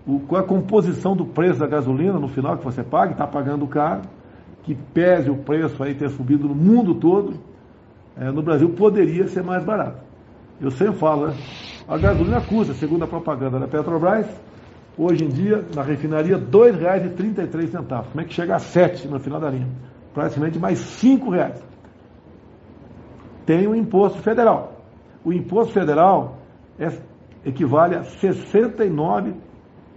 o, 0.07 0.21
qual 0.21 0.43
é 0.43 0.45
a 0.45 0.47
composição 0.47 1.17
do 1.17 1.25
preço 1.25 1.59
da 1.59 1.67
gasolina 1.67 2.19
no 2.19 2.29
final 2.29 2.59
que 2.59 2.65
você 2.65 2.83
paga, 2.83 3.13
está 3.13 3.27
pagando 3.27 3.67
caro, 3.67 4.03
que 4.63 4.75
pese 4.75 5.31
o 5.31 5.37
preço 5.37 5.83
aí 5.83 5.95
ter 5.95 6.11
subido 6.11 6.47
no 6.47 6.55
mundo 6.55 6.95
todo, 6.95 7.35
é, 8.15 8.31
no 8.31 8.43
Brasil 8.43 8.69
poderia 8.71 9.27
ser 9.29 9.43
mais 9.43 9.65
barato. 9.65 10.03
Eu 10.61 10.71
sempre 10.71 10.97
falo, 10.99 11.29
né? 11.29 11.35
A 11.89 11.97
gasolina 11.97 12.41
custa, 12.43 12.75
segundo 12.75 13.05
a 13.05 13.07
propaganda 13.07 13.59
da 13.59 13.67
Petrobras, 13.67 14.27
hoje 14.99 15.25
em 15.25 15.29
dia, 15.29 15.65
na 15.75 15.83
refinaria, 15.83 16.37
R$ 16.37 16.45
2,33. 16.45 18.05
Como 18.11 18.21
é 18.21 18.25
que 18.25 18.35
chega 18.35 18.57
a 18.57 18.59
7 18.59 19.09
no 19.09 19.19
final 19.19 19.41
da 19.41 19.49
linha? 19.49 19.69
Praticamente 20.13 20.59
mais 20.59 21.03
R$ 21.03 21.19
reais. 21.31 21.65
Tem 23.47 23.67
o 23.67 23.75
imposto 23.75 24.19
federal. 24.19 24.78
O 25.29 25.33
imposto 25.35 25.75
federal 25.75 26.38
é, 26.79 26.91
equivale 27.45 27.95
a 27.95 28.03
69 28.03 29.35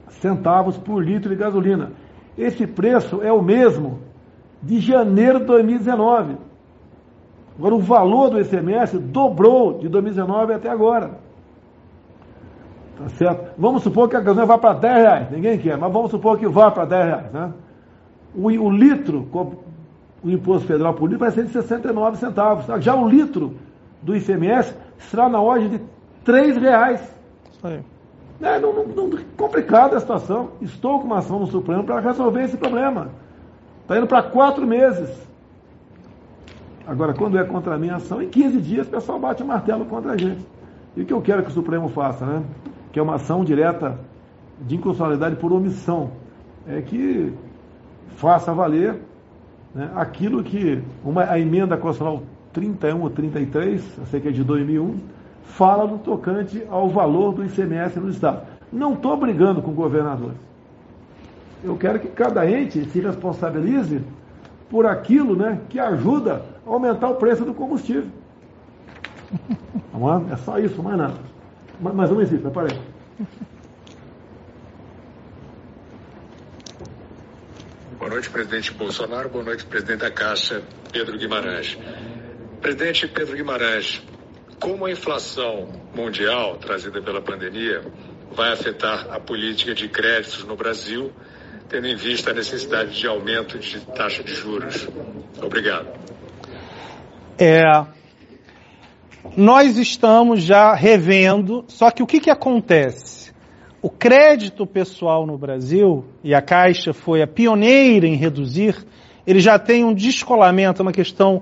centavos 0.10 0.78
por 0.78 1.02
litro 1.02 1.30
de 1.30 1.38
gasolina. 1.38 1.94
Esse 2.38 2.67
preço 2.67 3.22
é 3.24 3.32
o 3.32 3.41
mesmo 3.41 4.00
de 4.62 4.82
janeiro 4.82 5.39
de 5.39 5.46
2019. 5.46 6.36
Agora, 7.58 7.76
o 7.76 7.80
valor 7.80 8.32
do 8.32 8.41
ICMS 8.41 9.00
dobrou 9.00 9.80
de 9.80 9.88
2019 9.88 10.54
até 10.54 10.70
agora. 10.70 11.12
Tá 12.98 13.08
certo? 13.08 13.54
Vamos 13.58 13.84
supor 13.84 14.10
que 14.10 14.17
a 14.17 14.20
gasolina 14.20 14.46
vá 14.46 14.58
para 14.58 14.80
10 14.80 14.96
reais, 14.98 15.32
ninguém 15.32 15.58
quer, 15.58 15.78
mas 15.78 15.94
vamos 15.94 16.12
supor 16.12 16.38
que 16.38 16.46
vá 16.46 16.70
para 16.72 16.84
10 16.84 17.06
reais. 17.06 17.32
Né? 17.32 17.54
O, 18.36 18.48
o, 18.48 18.70
litro, 18.70 19.30
o 20.22 20.30
imposto 20.30 20.67
federal 20.67 20.94
por 20.94 21.06
litro 21.06 21.20
vai 21.20 21.32
ser 21.32 21.46
de 21.46 21.52
69 21.52 22.17
centavos. 22.17 22.65
Tá? 22.65 22.78
Já 22.82 22.94
o 22.94 23.08
litro 23.08 23.56
do 24.02 24.16
ICMS 24.16 24.76
será 24.98 25.30
na 25.30 25.40
ordem 25.40 25.70
de 25.70 25.82
3 26.24 26.58
reais. 26.58 27.16
É, 28.42 28.60
não, 28.60 28.74
não, 28.74 28.88
não, 28.88 29.10
complicada 29.38 29.98
a 29.98 30.00
situação. 30.00 30.52
Estou 30.62 31.00
com 31.00 31.06
uma 31.06 31.20
ação 31.20 31.40
no 31.40 31.48
Supremo 31.48 31.84
para 31.84 32.00
resolver 32.00 32.44
esse 32.44 32.58
problema. 32.58 33.10
Está 33.84 33.98
indo 33.98 34.08
para 34.08 34.24
quatro 34.24 34.66
meses. 34.66 35.10
Agora, 36.88 37.14
quando 37.14 37.38
é 37.38 37.44
contra 37.44 37.76
a 37.76 37.78
minha 37.78 37.96
ação, 37.96 38.22
em 38.22 38.30
15 38.30 38.60
dias 38.60 38.88
o 38.88 38.92
pessoal 38.92 39.20
bate 39.20 39.44
o 39.44 39.46
martelo 39.46 39.86
contra 39.86 40.14
a 40.14 40.18
gente. 40.18 40.46
E 40.96 41.04
o 41.04 41.06
que 41.06 41.14
eu 41.14 41.22
quero 41.22 41.44
que 41.44 41.50
o 41.50 41.54
Supremo 41.54 41.90
faça, 41.90 42.26
né? 42.26 42.44
que 42.92 43.00
é 43.00 43.02
uma 43.02 43.16
ação 43.16 43.46
direta 43.46 44.00
de 44.60 44.76
inconstitucionalidade 44.76 45.36
por 45.36 45.54
omissão, 45.54 46.12
é 46.68 46.82
que 46.82 47.34
faça 48.18 48.54
valer 48.54 49.00
né, 49.74 49.90
aquilo 49.96 50.44
que 50.44 50.84
uma, 51.04 51.24
a 51.24 51.40
emenda 51.40 51.78
constitucional 51.78 52.24
31 52.54 53.02
ou 53.02 53.10
33, 53.10 53.98
eu 53.98 54.06
sei 54.06 54.20
que 54.20 54.28
é 54.28 54.32
de 54.32 54.44
2001, 54.44 55.00
fala 55.44 55.86
no 55.86 56.00
tocante 56.00 56.64
ao 56.70 56.90
valor 56.90 57.34
do 57.34 57.46
ICMS 57.46 58.00
no 58.00 58.10
Estado. 58.10 58.46
Não 58.72 58.94
estou 58.94 59.18
brigando 59.18 59.62
com 59.62 59.72
governadores. 59.72 60.38
Eu 61.64 61.78
quero 61.78 62.00
que 62.00 62.08
cada 62.08 62.50
ente 62.50 62.86
se 62.86 63.00
responsabilize 63.00 64.02
por 64.70 64.86
aquilo 64.86 65.36
né, 65.36 65.60
que 65.70 65.80
ajuda 65.80 66.46
a 66.66 66.70
aumentar 66.70 67.10
o 67.10 67.16
preço 67.16 67.44
do 67.46 67.54
combustível. 67.54 68.10
É 70.32 70.38
só 70.38 70.58
isso, 70.58 70.82
mais 70.82 70.98
nada. 70.98 71.14
Mas 71.80 72.10
não 72.10 72.20
existe, 72.20 72.48
aparece. 72.48 72.80
Boa 78.00 78.10
noite, 78.10 78.32
presidente 78.32 78.74
Bolsonaro. 78.74 79.30
Boa 79.30 79.44
noite, 79.44 79.64
presidente 79.64 80.00
da 80.00 80.10
Caixa, 80.10 80.64
Pedro 80.92 81.20
Guimarães. 81.20 81.78
Presidente 82.62 83.08
Pedro 83.08 83.36
Guimarães, 83.36 84.04
como 84.60 84.86
a 84.86 84.91
inflação 84.91 85.67
mundial 85.95 86.58
trazida 86.58 87.02
pela 87.02 87.19
pandemia 87.19 87.82
vai 88.32 88.54
afetar 88.54 89.08
a 89.10 89.19
política 89.19 89.74
de 89.74 89.89
créditos 89.89 90.43
no 90.45 90.56
Brasil, 90.56 91.12
tendo 91.67 91.88
em 91.88 91.95
vista 91.95 92.30
a 92.30 92.34
necessidade 92.36 92.91
de 92.91 93.08
aumento 93.08 93.58
de 93.58 93.82
taxa 93.88 94.24
de 94.24 94.36
juros? 94.36 94.88
Obrigado. 95.41 95.88
É, 97.39 97.63
nós 99.36 99.76
estamos 99.80 100.43
já 100.43 100.76
revendo, 100.76 101.65
só 101.67 101.89
que 101.89 102.04
o 102.04 102.06
que, 102.06 102.19
que 102.19 102.30
acontece? 102.30 103.34
O 103.82 103.89
crédito 103.89 104.67
pessoal 104.67 105.26
no 105.26 105.36
Brasil, 105.36 106.06
e 106.24 106.36
a 106.36 106.41
Caixa 106.43 106.93
foi 106.93 107.24
a 107.24 107.28
pioneira 107.28 108.06
em 108.06 108.13
reduzir, 108.13 108.76
ele 109.26 109.39
já 109.39 109.58
tem 109.58 109.84
um 109.84 109.95
descolamento, 109.95 110.84
uma 110.84 110.91
questão 110.91 111.41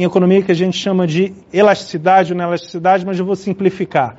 em 0.00 0.04
economia 0.04 0.40
que 0.40 0.50
a 0.50 0.54
gente 0.54 0.78
chama 0.78 1.06
de 1.06 1.34
elasticidade 1.52 2.32
ou 2.32 2.38
não 2.38 2.46
elasticidade, 2.46 3.04
mas 3.04 3.18
eu 3.18 3.24
vou 3.26 3.36
simplificar. 3.36 4.16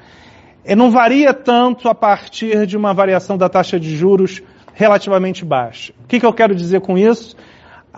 É, 0.63 0.75
não 0.75 0.91
varia 0.91 1.33
tanto 1.33 1.89
a 1.89 1.95
partir 1.95 2.67
de 2.67 2.77
uma 2.77 2.93
variação 2.93 3.35
da 3.35 3.49
taxa 3.49 3.79
de 3.79 3.95
juros 3.95 4.43
relativamente 4.75 5.43
baixa. 5.43 5.91
O 6.03 6.07
que, 6.07 6.19
que 6.19 6.25
eu 6.25 6.33
quero 6.33 6.53
dizer 6.53 6.81
com 6.81 6.99
isso? 6.99 7.35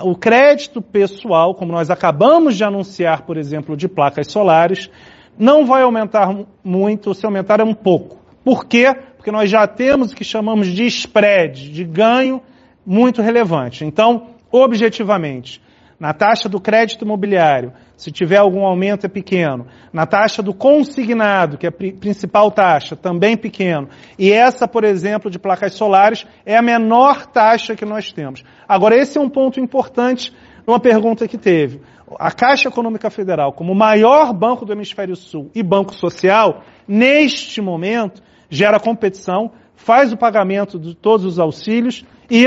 O 0.02 0.16
crédito 0.16 0.82
pessoal, 0.82 1.54
como 1.54 1.74
nós 1.74 1.90
acabamos 1.90 2.56
de 2.56 2.64
anunciar, 2.64 3.24
por 3.24 3.36
exemplo, 3.36 3.76
de 3.76 3.90
placas 3.90 4.28
solares, 4.28 4.90
não 5.38 5.66
vai 5.66 5.84
aumentar 5.84 6.34
muito, 6.64 7.14
se 7.14 7.26
aumentar 7.26 7.60
é 7.60 7.66
um 7.66 7.74
pouco. 7.74 8.18
Por 8.46 8.66
quê? 8.66 8.96
Porque 9.18 9.30
nós 9.30 9.50
já 9.50 9.68
temos 9.68 10.14
o 10.14 10.16
que 10.16 10.24
chamamos 10.24 10.68
de 10.68 10.86
spread, 10.86 11.70
de 11.70 11.84
ganho 11.84 12.42
muito 12.86 13.22
relevante. 13.22 13.84
Então, 13.84 14.28
objetivamente, 14.50 15.62
na 16.04 16.12
taxa 16.12 16.50
do 16.50 16.60
crédito 16.60 17.06
imobiliário, 17.06 17.72
se 17.96 18.12
tiver 18.12 18.36
algum 18.36 18.66
aumento 18.66 19.06
é 19.06 19.10
pequeno. 19.10 19.68
Na 19.94 20.06
taxa 20.06 20.44
do 20.44 20.54
consignado, 20.54 21.58
que 21.58 21.66
é 21.66 21.70
a 21.70 21.72
principal 21.72 22.52
taxa, 22.52 22.94
também 22.94 23.38
pequeno. 23.38 23.88
E 24.20 24.30
essa, 24.30 24.68
por 24.68 24.84
exemplo, 24.84 25.32
de 25.32 25.40
placas 25.40 25.76
solares, 25.76 26.28
é 26.46 26.58
a 26.58 26.62
menor 26.62 27.26
taxa 27.28 27.74
que 27.74 27.86
nós 27.86 28.12
temos. 28.12 28.44
Agora, 28.68 28.98
esse 28.98 29.18
é 29.18 29.22
um 29.22 29.30
ponto 29.30 29.62
importante 29.62 30.34
numa 30.68 30.78
pergunta 30.78 31.26
que 31.26 31.38
teve 31.38 31.80
a 32.20 32.34
Caixa 32.34 32.68
Econômica 32.68 33.10
Federal, 33.10 33.54
como 33.54 33.72
o 33.72 33.76
maior 33.76 34.34
banco 34.34 34.66
do 34.66 34.74
Hemisfério 34.74 35.16
Sul 35.16 35.52
e 35.56 35.64
banco 35.64 35.96
social, 35.96 36.66
neste 36.86 37.62
momento, 37.62 38.22
gera 38.50 38.78
competição, 38.78 39.52
faz 39.74 40.12
o 40.12 40.18
pagamento 40.18 40.78
de 40.78 40.96
todos 40.96 41.26
os 41.26 41.40
auxílios 41.40 42.04
e 42.30 42.46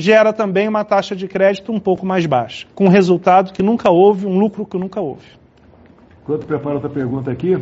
gera 0.00 0.32
também 0.32 0.66
uma 0.66 0.84
taxa 0.84 1.14
de 1.14 1.28
crédito 1.28 1.70
um 1.70 1.78
pouco 1.78 2.04
mais 2.04 2.26
baixa, 2.26 2.66
com 2.74 2.88
resultado 2.88 3.52
que 3.52 3.62
nunca 3.62 3.90
houve, 3.90 4.26
um 4.26 4.38
lucro 4.38 4.66
que 4.66 4.78
nunca 4.78 5.00
houve. 5.00 5.26
Enquanto 6.22 6.46
prepara 6.46 6.76
outra 6.76 6.90
pergunta 6.90 7.30
aqui, 7.30 7.58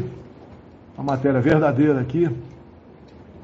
uma 0.96 1.04
matéria 1.12 1.40
verdadeira 1.40 2.00
aqui, 2.00 2.28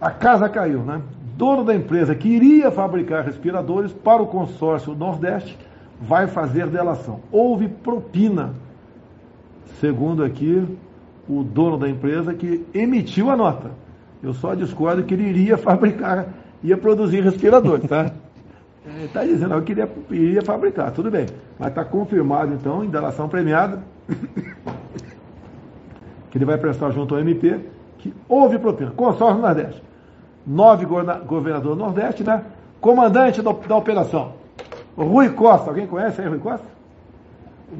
a 0.00 0.11
casa 0.11 0.48
caiu, 0.48 0.80
né? 0.80 1.00
Dono 1.37 1.64
da 1.64 1.74
empresa 1.74 2.14
que 2.14 2.28
iria 2.28 2.70
fabricar 2.70 3.24
respiradores 3.24 3.92
para 3.92 4.22
o 4.22 4.26
consórcio 4.26 4.94
Nordeste 4.94 5.59
vai 6.00 6.26
fazer 6.26 6.66
delação. 6.68 7.20
Houve 7.33 7.68
propina, 7.68 8.54
segundo 9.80 10.22
aqui 10.22 10.64
o 11.28 11.42
dono 11.42 11.78
da 11.78 11.88
empresa 11.88 12.35
que 12.35 12.64
emitiu 12.74 13.30
a 13.30 13.37
nota. 13.37 13.70
Eu 14.22 14.35
só 14.35 14.54
discordo 14.54 15.02
que 15.02 15.14
ele 15.14 15.24
iria 15.24 15.57
fabricar, 15.59 16.26
ia 16.62 16.76
produzir 16.76 17.22
respiradores, 17.22 17.88
tá? 17.88 18.12
Está 19.03 19.25
dizendo 19.25 19.61
que 19.62 19.73
ele 19.73 19.88
iria 20.11 20.42
fabricar, 20.42 20.92
tudo 20.92 21.11
bem. 21.11 21.27
Mas 21.59 21.68
está 21.68 21.85
confirmado, 21.85 22.53
então, 22.53 22.85
em 22.85 22.90
delação 22.90 23.29
premiada, 23.29 23.83
que 26.31 26.37
ele 26.37 26.44
vai 26.44 26.59
prestar 26.59 26.90
junto 26.90 27.14
ao 27.14 27.20
MP, 27.20 27.61
que 27.99 28.12
houve 28.29 28.59
propina. 28.59 28.90
Consórcio 28.90 29.40
Nordeste. 29.40 29.83
Nove 30.47 30.85
governador 30.85 31.75
do 31.75 31.77
Nordeste, 31.77 32.23
né? 32.23 32.44
Comandante 32.79 33.40
da, 33.40 33.53
da 33.53 33.77
operação. 33.77 34.33
Rui 34.94 35.31
Costa, 35.31 35.70
alguém 35.70 35.87
conhece 35.87 36.20
aí 36.20 36.29
Rui 36.29 36.38
Costa? 36.38 36.66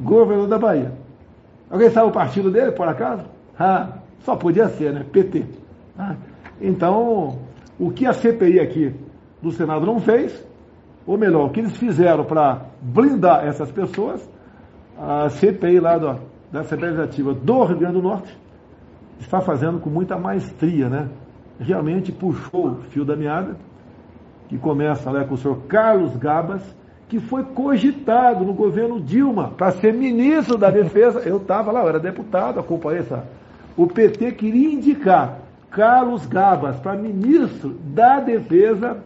Governador 0.01 0.49
da 0.49 0.57
Bahia. 0.57 0.91
Alguém 1.69 1.91
sabe 1.91 2.07
o 2.07 2.11
partido 2.11 2.49
dele, 2.49 2.71
por 2.71 2.87
acaso? 2.87 3.21
Ah, 3.59 3.89
só 4.23 4.35
podia 4.35 4.67
ser, 4.69 4.91
né? 4.91 5.05
PT. 5.11 5.45
Ah, 5.97 6.15
então, 6.59 7.37
o 7.79 7.91
que 7.91 8.07
a 8.07 8.13
CPI 8.13 8.59
aqui 8.59 8.95
do 9.39 9.51
Senado 9.51 9.85
não 9.85 9.99
fez, 9.99 10.43
ou 11.05 11.17
melhor, 11.17 11.45
o 11.45 11.49
que 11.49 11.59
eles 11.59 11.75
fizeram 11.77 12.23
para 12.23 12.61
blindar 12.81 13.45
essas 13.45 13.71
pessoas, 13.71 14.27
a 14.97 15.29
CPI 15.29 15.79
lá 15.79 15.97
do, 15.97 16.19
da 16.51 16.61
Assembleia 16.61 16.93
Legislativa 16.93 17.33
do 17.33 17.63
Rio 17.63 17.77
Grande 17.77 17.93
do 17.93 18.01
Norte 18.01 18.37
está 19.19 19.39
fazendo 19.39 19.79
com 19.79 19.89
muita 19.89 20.17
maestria, 20.17 20.89
né? 20.89 21.09
Realmente 21.59 22.11
puxou 22.11 22.67
o 22.67 22.75
fio 22.89 23.05
da 23.05 23.15
meada, 23.15 23.55
que 24.47 24.57
começa 24.57 25.11
né, 25.11 25.23
com 25.23 25.35
o 25.35 25.37
senhor 25.37 25.57
Carlos 25.67 26.15
Gabas, 26.17 26.61
que 27.07 27.19
foi 27.19 27.43
cogitado 27.43 28.43
no 28.43 28.53
governo 28.53 28.99
Dilma 28.99 29.51
para 29.55 29.71
ser 29.71 29.93
ministro 29.93 30.57
da 30.57 30.69
Defesa. 30.69 31.19
Eu 31.19 31.37
estava 31.37 31.71
lá, 31.71 31.81
eu 31.81 31.89
era 31.89 31.99
deputado, 31.99 32.59
acompanhei 32.59 32.99
essa. 33.01 33.23
O 33.77 33.87
PT 33.87 34.31
queria 34.33 34.73
indicar 34.73 35.39
Carlos 35.69 36.25
Gabas 36.25 36.77
para 36.77 36.95
ministro 36.95 37.75
da 37.85 38.19
Defesa. 38.19 38.97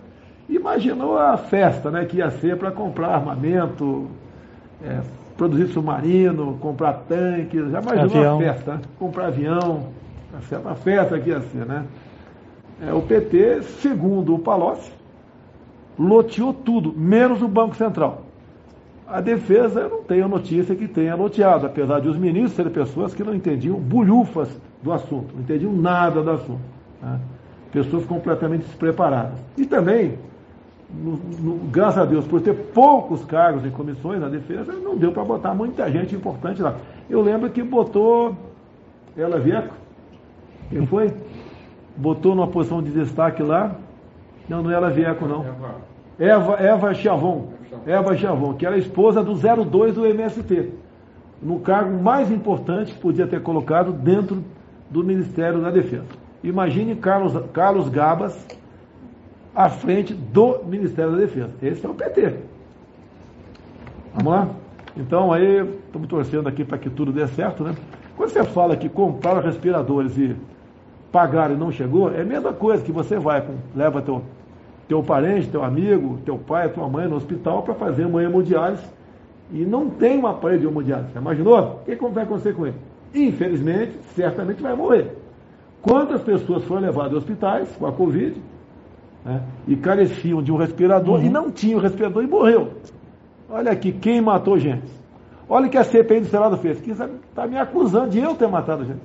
Imaginou 0.50 1.18
a 1.18 1.38
festa 1.38 1.92
né, 1.92 2.06
que 2.06 2.18
ia 2.18 2.32
ser 2.32 2.58
para 2.58 2.72
comprar 2.72 3.10
armamento, 3.10 4.10
é, 4.84 5.00
produzir 5.38 5.68
submarino, 5.68 6.58
comprar 6.60 6.94
tanques. 7.08 7.70
Já 7.70 7.82
imaginou 7.82 8.06
avião. 8.06 8.36
a 8.36 8.40
festa, 8.40 8.74
né? 8.74 8.82
comprar 8.98 9.28
avião. 9.28 9.88
A 10.66 10.76
festa 10.76 11.20
que 11.20 11.30
ia 11.30 11.42
ser, 11.42 11.66
né? 11.66 11.86
É, 12.82 12.94
o 12.94 13.02
PT, 13.02 13.64
segundo 13.82 14.36
o 14.36 14.40
Palocci, 14.40 14.92
loteou 15.98 16.54
tudo, 16.54 16.94
menos 16.96 17.42
o 17.42 17.48
Banco 17.48 17.76
Central. 17.76 18.24
A 19.06 19.20
defesa, 19.22 19.82
eu 19.82 19.90
não 19.90 20.04
tenho 20.04 20.28
notícia 20.28 20.76
que 20.76 20.88
tenha 20.88 21.16
loteado, 21.16 21.66
apesar 21.66 22.00
de 22.00 22.08
os 22.08 22.16
ministros 22.16 22.54
serem 22.54 22.72
pessoas 22.72 23.14
que 23.14 23.24
não 23.24 23.34
entendiam 23.34 23.78
bulhufas 23.78 24.50
do 24.82 24.94
assunto, 24.94 25.34
não 25.34 25.42
entendiam 25.42 25.74
nada 25.74 26.22
do 26.22 26.32
assunto. 26.32 26.62
Né? 27.02 27.20
Pessoas 27.72 28.06
completamente 28.06 28.66
despreparadas. 28.66 29.40
E 29.58 29.66
também, 29.66 30.18
no, 30.92 31.12
no, 31.40 31.56
graças 31.68 32.00
a 32.00 32.06
Deus, 32.06 32.26
por 32.26 32.42
ter 32.42 32.54
poucos 32.54 33.24
cargos 33.26 33.66
em 33.66 33.70
comissões 33.70 34.20
na 34.20 34.28
defesa, 34.28 34.74
não 34.74 34.98
deu 34.98 35.12
para 35.12 35.24
botar 35.24 35.54
muita 35.54 35.90
gente 35.92 36.16
importante 36.16 36.62
lá. 36.62 36.76
Eu 37.10 37.22
lembro 37.22 37.50
que 37.50 37.62
botou 37.62 38.36
ela 39.16 39.40
Vieco, 39.40 39.74
quem 40.70 40.86
foi? 40.86 41.14
Botou 41.96 42.34
numa 42.36 42.48
posição 42.48 42.82
de 42.82 42.92
destaque 42.92 43.44
lá. 43.44 43.76
Não, 44.48 44.64
não 44.64 44.72
era 44.72 44.90
Vieco, 44.90 45.28
não. 45.28 45.46
Eva, 46.18 46.54
Eva 46.56 46.94
Chavon, 46.94 47.50
Eva 47.86 48.16
Chavon, 48.18 48.54
que 48.54 48.66
era 48.66 48.78
esposa 48.78 49.24
do 49.24 49.36
02 49.36 49.96
do 49.96 50.06
MST, 50.06 50.72
no 51.42 51.60
cargo 51.60 52.02
mais 52.02 52.32
importante 52.32 52.94
que 52.94 53.00
podia 53.00 53.28
ter 53.28 53.42
colocado 53.42 53.92
dentro 53.92 54.44
do 54.90 55.04
Ministério 55.04 55.62
da 55.62 55.70
Defesa. 55.70 56.06
Imagine 56.44 56.96
Carlos, 56.96 57.34
Carlos 57.54 57.90
Gabas 57.90 58.46
à 59.56 59.70
frente 59.70 60.14
do 60.14 60.64
Ministério 60.66 61.12
da 61.12 61.18
Defesa. 61.18 61.52
Esse 61.62 61.86
é 61.86 61.90
o 61.90 61.94
PT. 61.94 62.36
Vamos 64.14 64.32
lá? 64.32 64.50
Então 64.98 65.32
aí, 65.32 65.60
estamos 65.86 66.08
torcendo 66.08 66.48
aqui 66.48 66.64
para 66.64 66.78
que 66.78 66.90
tudo 66.90 67.12
dê 67.12 67.28
certo, 67.28 67.64
né? 67.64 67.76
Quando 68.18 68.30
você 68.32 68.44
fala 68.44 68.76
que 68.76 68.90
compraram 68.90 69.42
respiradores 69.42 70.18
e 70.18 70.36
pagaram 71.12 71.56
e 71.56 71.58
não 71.58 71.72
chegou, 71.72 72.14
é 72.14 72.22
a 72.22 72.26
mesma 72.26 72.52
coisa 72.52 72.84
que 72.84 72.92
você 72.92 73.18
vai, 73.18 73.42
com, 73.42 73.54
leva 73.76 74.02
teu 74.02 74.22
teu 74.90 75.04
parente, 75.04 75.48
teu 75.48 75.64
amigo, 75.64 76.18
teu 76.26 76.36
pai, 76.36 76.68
tua 76.70 76.90
mãe 76.90 77.08
no 77.08 77.16
hospital 77.16 77.62
para 77.62 77.76
fazer 77.76 78.06
uma 78.06 78.24
hemodiálise 78.24 78.84
e 79.52 79.60
não 79.60 79.88
tem 79.88 80.18
uma 80.18 80.34
parede 80.34 80.62
de 80.62 80.68
hemodiálise. 80.68 81.16
Imaginou? 81.16 81.82
O 81.82 81.86
que 81.86 81.96
vai 81.96 82.24
acontecer 82.24 82.56
com 82.56 82.66
ele? 82.66 82.76
Infelizmente, 83.14 83.94
certamente 84.16 84.62
vai 84.64 84.76
morrer. 84.76 85.16
Quantas 85.82 86.24
pessoas 86.24 86.64
foram 86.64 86.82
levadas 86.82 87.14
a 87.14 87.18
hospitais 87.18 87.70
com 87.78 87.86
a 87.86 87.92
Covid 87.92 88.36
né, 89.26 89.42
e 89.68 89.76
careciam 89.76 90.42
de 90.42 90.52
um 90.52 90.58
respirador 90.58 91.20
uhum. 91.20 91.26
e 91.26 91.30
não 91.30 91.52
tinham 91.52 91.80
respirador 91.80 92.24
e 92.24 92.28
morreu? 92.28 92.74
Olha 93.50 93.72
aqui, 93.72 93.92
quem 93.92 94.22
matou 94.22 94.60
gente? 94.60 95.00
Olha 95.50 95.68
o 95.68 95.70
que 95.70 95.78
a 95.78 95.84
CPI 95.84 96.22
do 96.22 96.28
Senado 96.28 96.58
fez. 96.58 96.80
Que 96.80 96.92
está 96.92 97.48
me 97.48 97.58
acusando 97.58 98.12
de 98.12 98.20
eu 98.20 98.36
ter 98.36 98.48
matado 98.48 98.86
gente. 98.86 99.02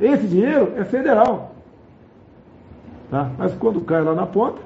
Esse 0.00 0.26
dinheiro 0.26 0.72
é 0.76 0.84
federal. 0.84 1.52
Tá? 3.08 3.30
Mas 3.38 3.54
quando 3.54 3.80
cai 3.80 4.02
lá 4.02 4.14
na 4.14 4.26
ponta, 4.26 4.60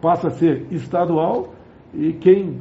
passa 0.00 0.28
a 0.28 0.30
ser 0.30 0.66
estadual 0.70 1.52
e 1.92 2.12
quem 2.14 2.60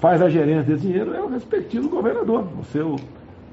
faz 0.00 0.20
a 0.20 0.28
gerência 0.28 0.74
desse 0.74 0.86
dinheiro 0.86 1.14
é 1.14 1.22
o 1.22 1.28
respectivo 1.28 1.88
governador, 1.88 2.46
o 2.60 2.64
seu, 2.64 2.96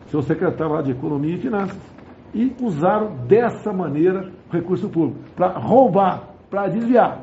seu 0.09 0.21
secretário 0.23 0.73
lá 0.73 0.81
de 0.81 0.91
Economia 0.91 1.35
e 1.35 1.39
Finanças. 1.39 1.94
E 2.35 2.53
usaram 2.61 3.15
dessa 3.27 3.71
maneira 3.71 4.29
o 4.49 4.53
recurso 4.53 4.89
público, 4.89 5.17
para 5.35 5.57
roubar, 5.57 6.23
para 6.49 6.67
desviar. 6.67 7.21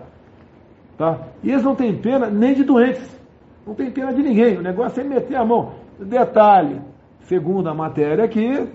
Tá? 0.96 1.18
E 1.42 1.50
eles 1.50 1.62
não 1.62 1.76
têm 1.76 1.94
pena 1.94 2.30
nem 2.30 2.54
de 2.54 2.64
doentes, 2.64 3.20
não 3.66 3.74
tem 3.74 3.90
pena 3.90 4.12
de 4.12 4.22
ninguém. 4.22 4.56
O 4.56 4.62
negócio 4.62 5.00
é 5.00 5.04
meter 5.04 5.36
a 5.36 5.44
mão. 5.44 5.74
Detalhe, 6.00 6.80
segundo 7.20 7.68
a 7.68 7.74
matéria 7.74 8.24
aqui, 8.24 8.66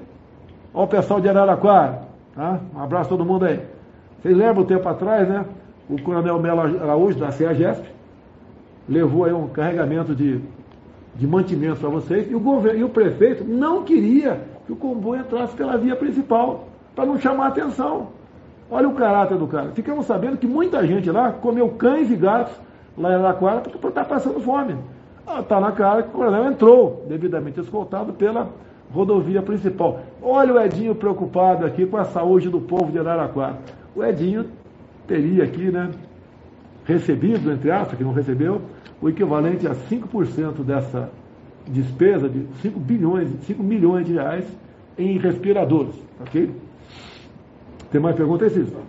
olha 0.74 0.86
o 0.86 0.88
pessoal 0.88 1.20
de 1.20 1.28
Araraquara. 1.28 2.04
Tá? 2.36 2.60
Um 2.74 2.82
abraço 2.82 3.08
a 3.08 3.18
todo 3.18 3.26
mundo 3.26 3.46
aí. 3.46 3.60
Vocês 4.22 4.38
lembram 4.38 4.64
um 4.64 4.68
tempo 4.68 4.88
atrás, 4.88 5.28
né? 5.28 5.44
o 5.90 6.02
coronel 6.02 6.40
Melo 6.40 6.62
Araújo, 6.62 7.18
da 7.18 7.32
CEAGESP, 7.32 7.88
levou 8.88 9.26
aí 9.26 9.34
um 9.34 9.48
carregamento 9.48 10.14
de, 10.14 10.40
de 11.16 11.28
mantimentos 11.28 11.80
para 11.80 11.90
vocês, 11.90 12.30
e 12.30 12.36
o, 12.36 12.40
governo, 12.40 12.80
e 12.80 12.84
o 12.84 12.90
prefeito 12.90 13.44
não 13.44 13.84
queria 13.84 14.42
que 14.68 14.74
o 14.74 14.76
comboio 14.76 15.22
entrasse 15.22 15.56
pela 15.56 15.78
via 15.78 15.96
principal, 15.96 16.68
para 16.94 17.06
não 17.06 17.18
chamar 17.18 17.48
atenção. 17.48 18.10
Olha 18.70 18.88
o 18.88 18.94
caráter 18.94 19.38
do 19.38 19.48
cara. 19.48 19.72
Ficamos 19.72 20.06
sabendo 20.06 20.38
que 20.38 20.46
muita 20.46 20.86
gente 20.86 21.10
lá 21.10 21.32
comeu 21.32 21.70
cães 21.70 22.12
e 22.12 22.16
gatos 22.16 22.54
lá 22.98 23.12
em 23.12 23.16
Araquara 23.16 23.62
porque 23.62 23.88
está 23.88 24.04
passando 24.04 24.42
fome. 24.42 24.76
Está 25.40 25.58
ah, 25.58 25.62
na 25.62 25.72
cara 25.72 26.04
que 26.04 26.10
o 26.10 26.12
coronel 26.12 26.52
entrou, 26.52 27.06
devidamente 27.08 27.60
escoltado 27.60 28.14
pela 28.14 28.50
rodovia 28.94 29.42
principal. 29.42 30.02
Olha 30.22 30.54
o 30.54 30.60
Edinho 30.60 30.96
preocupado 30.96 31.66
aqui 31.66 31.86
com 31.86 31.98
a 31.98 32.06
saúde 32.06 32.50
do 32.50 32.60
povo 32.60 32.92
de 32.92 33.00
Araraquara. 33.00 33.58
O 33.96 34.04
Edinho 34.04 34.46
teria 35.08 35.46
aqui, 35.46 35.72
né, 35.72 35.92
recebido, 36.86 37.52
entre 37.52 37.72
aspas, 37.72 37.98
que 37.98 38.04
não 38.04 38.14
recebeu, 38.14 38.62
o 39.02 39.08
equivalente 39.08 39.68
a 39.68 39.76
5% 39.76 40.64
dessa 40.64 41.10
despesa 41.68 42.30
de 42.30 42.46
5 42.62 42.80
bilhões, 42.80 43.30
5 43.46 43.64
milhões 43.64 44.06
de 44.06 44.14
reais 44.14 44.46
em 44.98 45.18
respiradores, 45.18 45.96
ok? 46.20 46.52
Tem 47.92 48.02
mais 48.02 48.16
perguntas, 48.16 48.52
Cícero? 48.52 48.84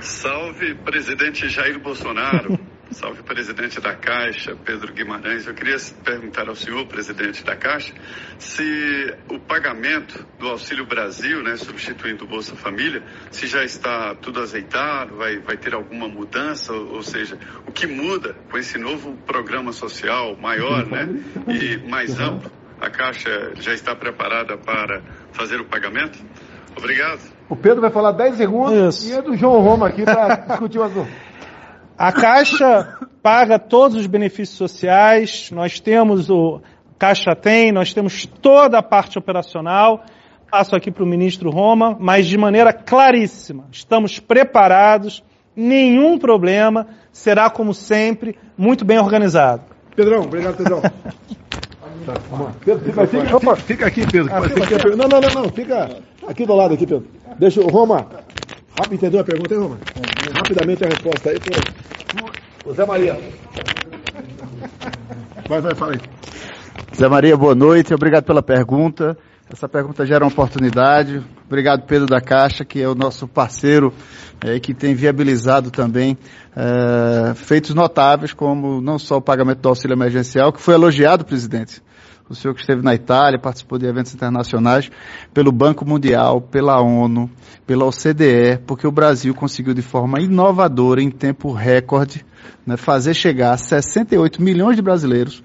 Salve, 0.00 0.74
presidente 0.76 1.48
Jair 1.48 1.78
Bolsonaro. 1.78 2.58
Salve, 2.92 3.22
presidente 3.22 3.80
da 3.80 3.94
Caixa, 3.94 4.56
Pedro 4.64 4.92
Guimarães. 4.92 5.46
Eu 5.46 5.54
queria 5.54 5.76
perguntar 6.04 6.48
ao 6.48 6.56
senhor, 6.56 6.84
presidente 6.86 7.44
da 7.44 7.54
Caixa, 7.54 7.94
se 8.38 9.14
o 9.28 9.38
pagamento 9.38 10.26
do 10.38 10.48
Auxílio 10.48 10.84
Brasil, 10.84 11.42
né, 11.42 11.56
substituindo 11.56 12.24
o 12.24 12.26
Bolsa 12.26 12.56
Família, 12.56 13.02
se 13.30 13.46
já 13.46 13.64
está 13.64 14.14
tudo 14.16 14.40
azeitado, 14.40 15.16
vai, 15.16 15.38
vai 15.38 15.56
ter 15.56 15.72
alguma 15.72 16.08
mudança, 16.08 16.72
ou, 16.72 16.96
ou 16.96 17.02
seja, 17.02 17.38
o 17.66 17.70
que 17.70 17.86
muda 17.86 18.34
com 18.50 18.58
esse 18.58 18.76
novo 18.76 19.16
programa 19.24 19.72
social 19.72 20.36
maior 20.36 20.84
né, 20.86 21.08
e 21.48 21.88
mais 21.88 22.18
amplo? 22.18 22.50
A 22.80 22.90
Caixa 22.90 23.52
já 23.56 23.72
está 23.72 23.94
preparada 23.94 24.58
para 24.58 25.00
fazer 25.32 25.60
o 25.60 25.64
pagamento? 25.64 26.18
Obrigado. 26.76 27.20
O 27.48 27.54
Pedro 27.54 27.80
vai 27.80 27.90
falar 27.90 28.12
10 28.12 28.36
segundos 28.36 28.96
Isso. 28.96 29.08
e 29.08 29.12
é 29.12 29.22
do 29.22 29.36
João 29.36 29.60
Roma 29.60 29.88
aqui 29.88 30.02
para 30.02 30.36
discutir 30.48 30.78
o 30.78 30.82
assunto. 30.82 31.29
A 32.00 32.12
Caixa 32.12 32.96
paga 33.22 33.58
todos 33.58 33.94
os 33.94 34.06
benefícios 34.06 34.56
sociais, 34.56 35.50
nós 35.52 35.80
temos 35.80 36.30
o 36.30 36.62
Caixa 36.98 37.36
tem, 37.36 37.70
nós 37.72 37.92
temos 37.92 38.24
toda 38.24 38.78
a 38.78 38.82
parte 38.82 39.18
operacional. 39.18 40.02
Passo 40.50 40.74
aqui 40.74 40.90
para 40.90 41.04
o 41.04 41.06
ministro 41.06 41.50
Roma, 41.50 41.94
mas 42.00 42.26
de 42.26 42.38
maneira 42.38 42.72
claríssima. 42.72 43.66
Estamos 43.70 44.18
preparados, 44.18 45.22
nenhum 45.54 46.18
problema, 46.18 46.86
será 47.12 47.50
como 47.50 47.74
sempre, 47.74 48.38
muito 48.56 48.82
bem 48.82 48.98
organizado. 48.98 49.64
Pedrão, 49.94 50.22
obrigado, 50.22 50.56
Pedrão. 50.56 50.80
Tá, 50.80 52.14
Pedro, 52.64 52.82
fica, 52.82 53.06
fica, 53.06 53.26
fica, 53.26 53.56
fica, 53.56 53.86
aqui, 53.86 54.06
Pedro. 54.10 54.34
Ah, 54.34 54.40
fica, 54.48 54.96
não, 54.96 55.06
não, 55.06 55.20
não, 55.20 55.42
não, 55.42 55.50
fica 55.50 55.98
aqui 56.26 56.46
do 56.46 56.54
lado, 56.54 56.72
aqui, 56.72 56.86
Pedro. 56.86 57.06
Deixa 57.38 57.60
o 57.60 57.68
Roma. 57.68 58.06
Rápido, 58.70 58.94
entendeu 58.94 59.20
a 59.20 59.24
pergunta, 59.24 59.54
hein, 59.54 59.60
Roma? 59.60 59.78
Rapidamente 60.34 60.82
a 60.82 60.88
resposta 60.88 61.28
aí. 61.28 61.89
Zé 62.68 62.84
Maria. 62.84 63.18
Vai, 65.48 65.60
vai, 65.60 65.74
fala 65.74 65.92
aí. 65.92 66.00
Zé 66.94 67.08
Maria, 67.08 67.36
boa 67.36 67.54
noite. 67.54 67.94
Obrigado 67.94 68.24
pela 68.24 68.42
pergunta. 68.42 69.16
Essa 69.50 69.68
pergunta 69.68 70.04
gera 70.06 70.24
uma 70.24 70.30
oportunidade. 70.30 71.24
Obrigado, 71.46 71.86
Pedro 71.86 72.06
da 72.06 72.20
Caixa, 72.20 72.64
que 72.64 72.80
é 72.80 72.86
o 72.86 72.94
nosso 72.94 73.26
parceiro 73.26 73.92
é, 74.44 74.60
que 74.60 74.74
tem 74.74 74.94
viabilizado 74.94 75.70
também 75.70 76.16
é, 76.54 77.34
feitos 77.34 77.74
notáveis, 77.74 78.32
como 78.32 78.80
não 78.80 78.98
só 78.98 79.16
o 79.16 79.22
pagamento 79.22 79.60
do 79.60 79.68
auxílio 79.68 79.94
emergencial, 79.94 80.52
que 80.52 80.60
foi 80.60 80.74
elogiado, 80.74 81.24
presidente, 81.24 81.82
o 82.30 82.34
senhor 82.34 82.54
que 82.54 82.60
esteve 82.60 82.80
na 82.80 82.94
Itália, 82.94 83.40
participou 83.40 83.76
de 83.76 83.86
eventos 83.86 84.14
internacionais, 84.14 84.88
pelo 85.34 85.50
Banco 85.50 85.84
Mundial, 85.84 86.40
pela 86.40 86.80
ONU, 86.80 87.28
pela 87.66 87.84
OCDE, 87.84 88.60
porque 88.66 88.86
o 88.86 88.92
Brasil 88.92 89.34
conseguiu 89.34 89.74
de 89.74 89.82
forma 89.82 90.20
inovadora, 90.20 91.02
em 91.02 91.10
tempo 91.10 91.52
recorde, 91.52 92.24
né, 92.64 92.76
fazer 92.76 93.14
chegar 93.14 93.52
a 93.52 93.56
68 93.56 94.40
milhões 94.40 94.76
de 94.76 94.82
brasileiros 94.82 95.42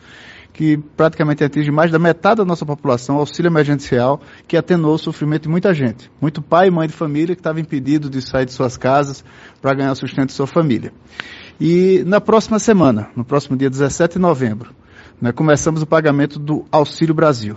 que 0.53 0.77
praticamente 0.77 1.43
atinge 1.43 1.69
mais 1.69 1.91
da 1.91 1.99
metade 1.99 2.37
da 2.37 2.45
nossa 2.45 2.65
população, 2.65 3.17
auxílio 3.17 3.49
emergencial, 3.49 4.21
que 4.47 4.55
atenuou 4.55 4.95
o 4.95 4.97
sofrimento 4.97 5.43
de 5.43 5.49
muita 5.49 5.73
gente. 5.73 6.09
Muito 6.21 6.41
pai 6.41 6.69
e 6.69 6.71
mãe 6.71 6.87
de 6.87 6.93
família 6.93 7.35
que 7.35 7.41
estava 7.41 7.59
impedido 7.59 8.09
de 8.09 8.21
sair 8.21 8.45
de 8.45 8.53
suas 8.53 8.77
casas 8.77 9.21
para 9.61 9.73
ganhar 9.73 9.91
o 9.91 9.95
sustento 9.97 10.27
de 10.27 10.33
sua 10.33 10.47
família. 10.47 10.93
E 11.59 12.03
na 12.05 12.21
próxima 12.21 12.57
semana, 12.57 13.09
no 13.17 13.25
próximo 13.25 13.57
dia 13.57 13.69
17 13.69 14.13
de 14.13 14.19
novembro, 14.19 14.73
né, 15.21 15.31
começamos 15.31 15.81
o 15.81 15.85
pagamento 15.85 16.37
do 16.37 16.65
Auxílio 16.71 17.13
Brasil. 17.13 17.55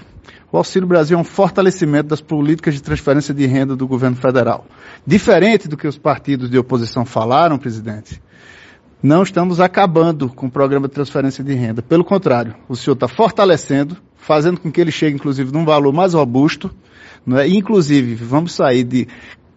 O 0.51 0.57
Auxílio 0.57 0.89
Brasil 0.89 1.19
é 1.19 1.21
um 1.21 1.25
fortalecimento 1.25 2.09
das 2.09 2.21
políticas 2.21 2.75
de 2.75 2.83
transferência 2.83 3.35
de 3.35 3.45
renda 3.47 3.77
do 3.77 3.87
governo 3.87 4.17
federal. 4.17 4.67
Diferente 5.07 5.69
do 5.69 5.77
que 5.77 5.87
os 5.87 5.99
partidos 5.99 6.49
de 6.49 6.59
oposição 6.59 7.05
falaram, 7.05 7.59
presidente, 7.59 8.21
não 9.03 9.23
estamos 9.23 9.61
acabando 9.61 10.29
com 10.29 10.47
o 10.47 10.51
programa 10.51 10.89
de 10.89 10.95
transferência 10.95 11.45
de 11.45 11.55
renda. 11.55 11.83
Pelo 11.83 12.05
contrário, 12.05 12.55
o 12.69 12.75
senhor 12.75 12.95
está 12.95 13.07
fortalecendo, 13.07 13.97
fazendo 14.17 14.59
com 14.59 14.73
que 14.73 14.81
ele 14.81 14.91
chegue, 14.91 15.17
inclusive, 15.17 15.53
num 15.53 15.65
valor 15.65 15.93
mais 15.93 16.15
robusto. 16.15 16.71
Não 17.25 17.39
é? 17.39 17.47
Inclusive, 17.47 18.15
vamos 18.15 18.53
sair 18.53 18.85
de 18.85 19.07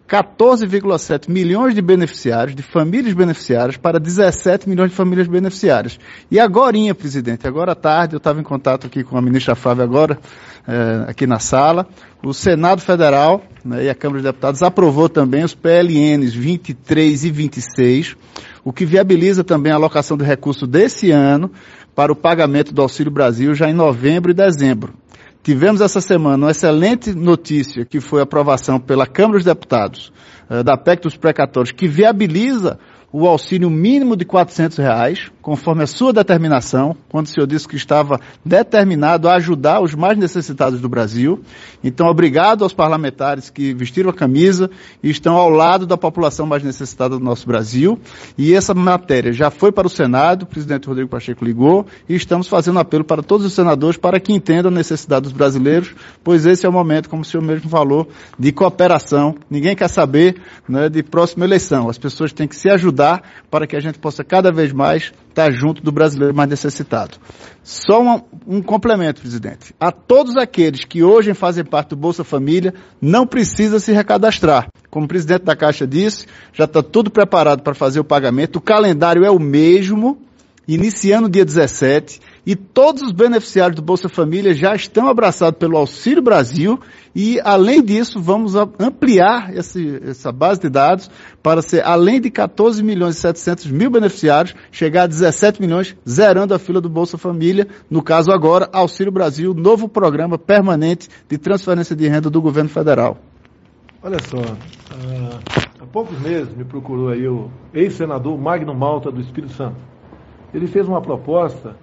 14,7 0.08 1.30
milhões 1.30 1.74
de 1.74 1.80
beneficiários, 1.80 2.54
de 2.54 2.62
famílias 2.62 3.14
beneficiárias, 3.14 3.76
para 3.76 3.98
17 3.98 4.68
milhões 4.68 4.90
de 4.90 4.96
famílias 4.96 5.26
beneficiárias. 5.26 5.98
E 6.30 6.38
agora, 6.38 6.76
presidente, 6.94 7.46
agora 7.46 7.72
à 7.72 7.74
tarde, 7.74 8.14
eu 8.14 8.18
estava 8.18 8.40
em 8.40 8.42
contato 8.42 8.86
aqui 8.86 9.02
com 9.02 9.16
a 9.16 9.22
ministra 9.22 9.54
Flávia 9.54 9.84
agora, 9.84 10.18
é, 10.66 11.10
aqui 11.10 11.26
na 11.26 11.38
sala, 11.38 11.86
o 12.22 12.32
Senado 12.32 12.80
Federal 12.80 13.42
né, 13.64 13.84
e 13.84 13.90
a 13.90 13.94
Câmara 13.94 14.20
de 14.20 14.28
Deputados 14.28 14.62
aprovou 14.62 15.08
também 15.08 15.44
os 15.44 15.54
PLNs 15.54 16.34
23 16.34 17.24
e 17.24 17.30
26, 17.30 18.16
o 18.64 18.72
que 18.72 18.84
viabiliza 18.84 19.42
também 19.42 19.72
a 19.72 19.76
alocação 19.76 20.16
de 20.16 20.24
recursos 20.24 20.68
desse 20.68 21.10
ano 21.10 21.50
para 21.94 22.12
o 22.12 22.16
pagamento 22.16 22.72
do 22.72 22.80
Auxílio 22.80 23.12
Brasil 23.12 23.54
já 23.54 23.68
em 23.68 23.74
novembro 23.74 24.30
e 24.30 24.34
dezembro. 24.34 24.94
Tivemos 25.42 25.80
essa 25.80 26.00
semana 26.00 26.46
uma 26.46 26.50
excelente 26.52 27.12
notícia, 27.12 27.84
que 27.84 28.00
foi 28.00 28.20
a 28.20 28.22
aprovação 28.22 28.78
pela 28.78 29.06
Câmara 29.06 29.38
dos 29.38 29.44
Deputados 29.44 30.12
eh, 30.48 30.62
da 30.62 30.76
PEC 30.76 31.02
dos 31.02 31.16
precatórios, 31.16 31.72
que 31.72 31.88
viabiliza 31.88 32.78
o 33.12 33.26
auxílio 33.26 33.68
mínimo 33.68 34.16
de 34.16 34.24
400 34.24 34.78
reais, 34.78 35.30
conforme 35.42 35.82
a 35.82 35.86
sua 35.86 36.14
determinação, 36.14 36.96
quando 37.10 37.26
o 37.26 37.28
senhor 37.28 37.46
disse 37.46 37.68
que 37.68 37.76
estava 37.76 38.18
determinado 38.42 39.28
a 39.28 39.34
ajudar 39.34 39.82
os 39.82 39.94
mais 39.94 40.16
necessitados 40.16 40.80
do 40.80 40.88
Brasil. 40.88 41.42
Então, 41.84 42.06
obrigado 42.06 42.64
aos 42.64 42.72
parlamentares 42.72 43.50
que 43.50 43.74
vestiram 43.74 44.08
a 44.08 44.14
camisa 44.14 44.70
e 45.02 45.10
estão 45.10 45.36
ao 45.36 45.50
lado 45.50 45.86
da 45.86 45.98
população 45.98 46.46
mais 46.46 46.62
necessitada 46.62 47.18
do 47.18 47.24
nosso 47.24 47.46
Brasil. 47.46 47.98
E 48.38 48.54
essa 48.54 48.72
matéria 48.72 49.32
já 49.32 49.50
foi 49.50 49.70
para 49.70 49.86
o 49.86 49.90
Senado, 49.90 50.44
o 50.44 50.46
presidente 50.46 50.88
Rodrigo 50.88 51.10
Pacheco 51.10 51.44
ligou, 51.44 51.84
e 52.08 52.14
estamos 52.14 52.48
fazendo 52.48 52.78
apelo 52.78 53.04
para 53.04 53.22
todos 53.22 53.44
os 53.44 53.52
senadores 53.52 53.98
para 53.98 54.18
que 54.18 54.32
entendam 54.32 54.72
a 54.72 54.74
necessidade 54.74 55.24
dos 55.24 55.32
brasileiros, 55.32 55.94
pois 56.24 56.46
esse 56.46 56.64
é 56.64 56.68
o 56.68 56.72
momento, 56.72 57.10
como 57.10 57.22
o 57.22 57.24
senhor 57.24 57.42
mesmo 57.42 57.68
falou, 57.68 58.08
de 58.38 58.52
cooperação. 58.52 59.34
Ninguém 59.50 59.76
quer 59.76 59.88
saber 59.88 60.40
né, 60.66 60.88
de 60.88 61.02
próxima 61.02 61.44
eleição. 61.44 61.90
As 61.90 61.98
pessoas 61.98 62.32
têm 62.32 62.48
que 62.48 62.56
se 62.56 62.70
ajudar 62.70 63.01
ajudar 63.02 63.22
para 63.50 63.66
que 63.66 63.76
a 63.76 63.80
gente 63.80 63.98
possa 63.98 64.22
cada 64.22 64.52
vez 64.52 64.72
mais 64.72 65.12
estar 65.28 65.50
junto 65.50 65.82
do 65.82 65.90
brasileiro 65.90 66.34
mais 66.34 66.48
necessitado. 66.48 67.16
Só 67.62 68.02
um, 68.02 68.20
um 68.46 68.62
complemento, 68.62 69.20
presidente. 69.20 69.74
A 69.80 69.90
todos 69.90 70.36
aqueles 70.36 70.84
que 70.84 71.02
hoje 71.02 71.34
fazem 71.34 71.64
parte 71.64 71.90
do 71.90 71.96
Bolsa 71.96 72.22
Família, 72.22 72.72
não 73.00 73.26
precisa 73.26 73.80
se 73.80 73.92
recadastrar. 73.92 74.68
Como 74.90 75.06
o 75.06 75.08
presidente 75.08 75.44
da 75.44 75.56
Caixa 75.56 75.86
disse, 75.86 76.26
já 76.52 76.64
está 76.64 76.82
tudo 76.82 77.10
preparado 77.10 77.62
para 77.62 77.74
fazer 77.74 78.00
o 78.00 78.04
pagamento. 78.04 78.56
O 78.56 78.60
calendário 78.60 79.24
é 79.24 79.30
o 79.30 79.38
mesmo, 79.38 80.18
iniciando 80.66 81.28
dia 81.28 81.44
17 81.44 82.20
e 82.44 82.56
todos 82.56 83.02
os 83.02 83.12
beneficiários 83.12 83.76
do 83.76 83.82
Bolsa 83.82 84.08
Família 84.08 84.54
já 84.54 84.74
estão 84.74 85.08
abraçados 85.08 85.58
pelo 85.58 85.76
Auxílio 85.76 86.22
Brasil 86.22 86.78
e, 87.14 87.40
além 87.44 87.82
disso, 87.82 88.20
vamos 88.20 88.54
ampliar 88.54 89.54
esse, 89.54 90.00
essa 90.04 90.32
base 90.32 90.60
de 90.60 90.68
dados 90.68 91.10
para 91.42 91.62
ser, 91.62 91.84
além 91.84 92.20
de 92.20 92.30
14 92.30 92.82
milhões 92.82 93.16
e 93.16 93.20
700 93.20 93.66
mil 93.66 93.90
beneficiários, 93.90 94.54
chegar 94.70 95.04
a 95.04 95.06
17 95.06 95.60
milhões, 95.60 95.96
zerando 96.08 96.54
a 96.54 96.58
fila 96.58 96.80
do 96.80 96.88
Bolsa 96.88 97.18
Família, 97.18 97.68
no 97.90 98.02
caso 98.02 98.32
agora, 98.32 98.68
Auxílio 98.72 99.12
Brasil, 99.12 99.54
novo 99.54 99.88
programa 99.88 100.38
permanente 100.38 101.08
de 101.28 101.38
transferência 101.38 101.94
de 101.94 102.08
renda 102.08 102.30
do 102.30 102.40
governo 102.40 102.70
federal. 102.70 103.18
Olha 104.02 104.18
só, 104.20 104.38
há 105.80 105.86
poucos 105.86 106.18
meses 106.18 106.52
me 106.56 106.64
procurou 106.64 107.10
aí 107.10 107.28
o 107.28 107.48
ex-senador 107.72 108.36
Magno 108.36 108.74
Malta 108.74 109.12
do 109.12 109.20
Espírito 109.20 109.52
Santo. 109.52 109.91
Ele 110.52 110.66
fez 110.66 110.86
uma 110.88 111.00
proposta 111.02 111.80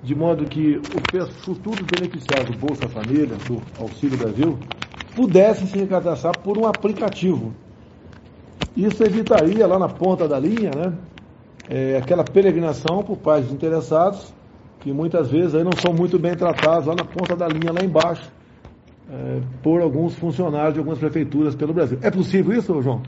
de 0.00 0.14
modo 0.14 0.46
que 0.48 0.78
os 0.92 1.06
futuros 1.44 1.86
beneficiários 1.86 2.48
do 2.48 2.54
Bolsa 2.54 2.88
Família, 2.88 3.38
do 3.38 3.62
Auxílio 3.76 4.18
Brasil, 4.18 4.68
pudessem 5.14 5.66
se 5.66 5.86
cadastrar 5.86 6.34
por 6.42 6.58
um 6.58 6.66
aplicativo. 6.66 7.56
Isso 8.74 9.04
evitaria 9.04 9.66
lá 9.66 9.78
na 9.78 9.88
ponta 9.88 10.26
da 10.26 10.38
linha, 10.38 10.74
né, 10.74 10.98
é, 11.68 11.96
aquela 11.96 12.24
peregrinação 12.24 13.04
por 13.04 13.18
pais 13.18 13.50
interessados, 13.52 14.34
que 14.80 14.92
muitas 14.92 15.30
vezes 15.30 15.54
aí 15.54 15.64
não 15.64 15.76
são 15.76 15.92
muito 15.92 16.18
bem 16.18 16.36
tratados 16.36 16.86
lá 16.88 16.94
na 16.94 17.04
ponta 17.04 17.36
da 17.36 17.48
linha, 17.48 17.72
lá 17.72 17.84
embaixo, 17.84 18.32
é, 19.08 19.42
por 19.62 19.80
alguns 19.82 20.16
funcionários 20.16 20.74
de 20.74 20.80
algumas 20.80 20.98
prefeituras 20.98 21.54
pelo 21.54 21.74
Brasil. 21.74 21.98
É 22.02 22.10
possível 22.10 22.52
isso, 22.56 22.80
João? 22.82 23.06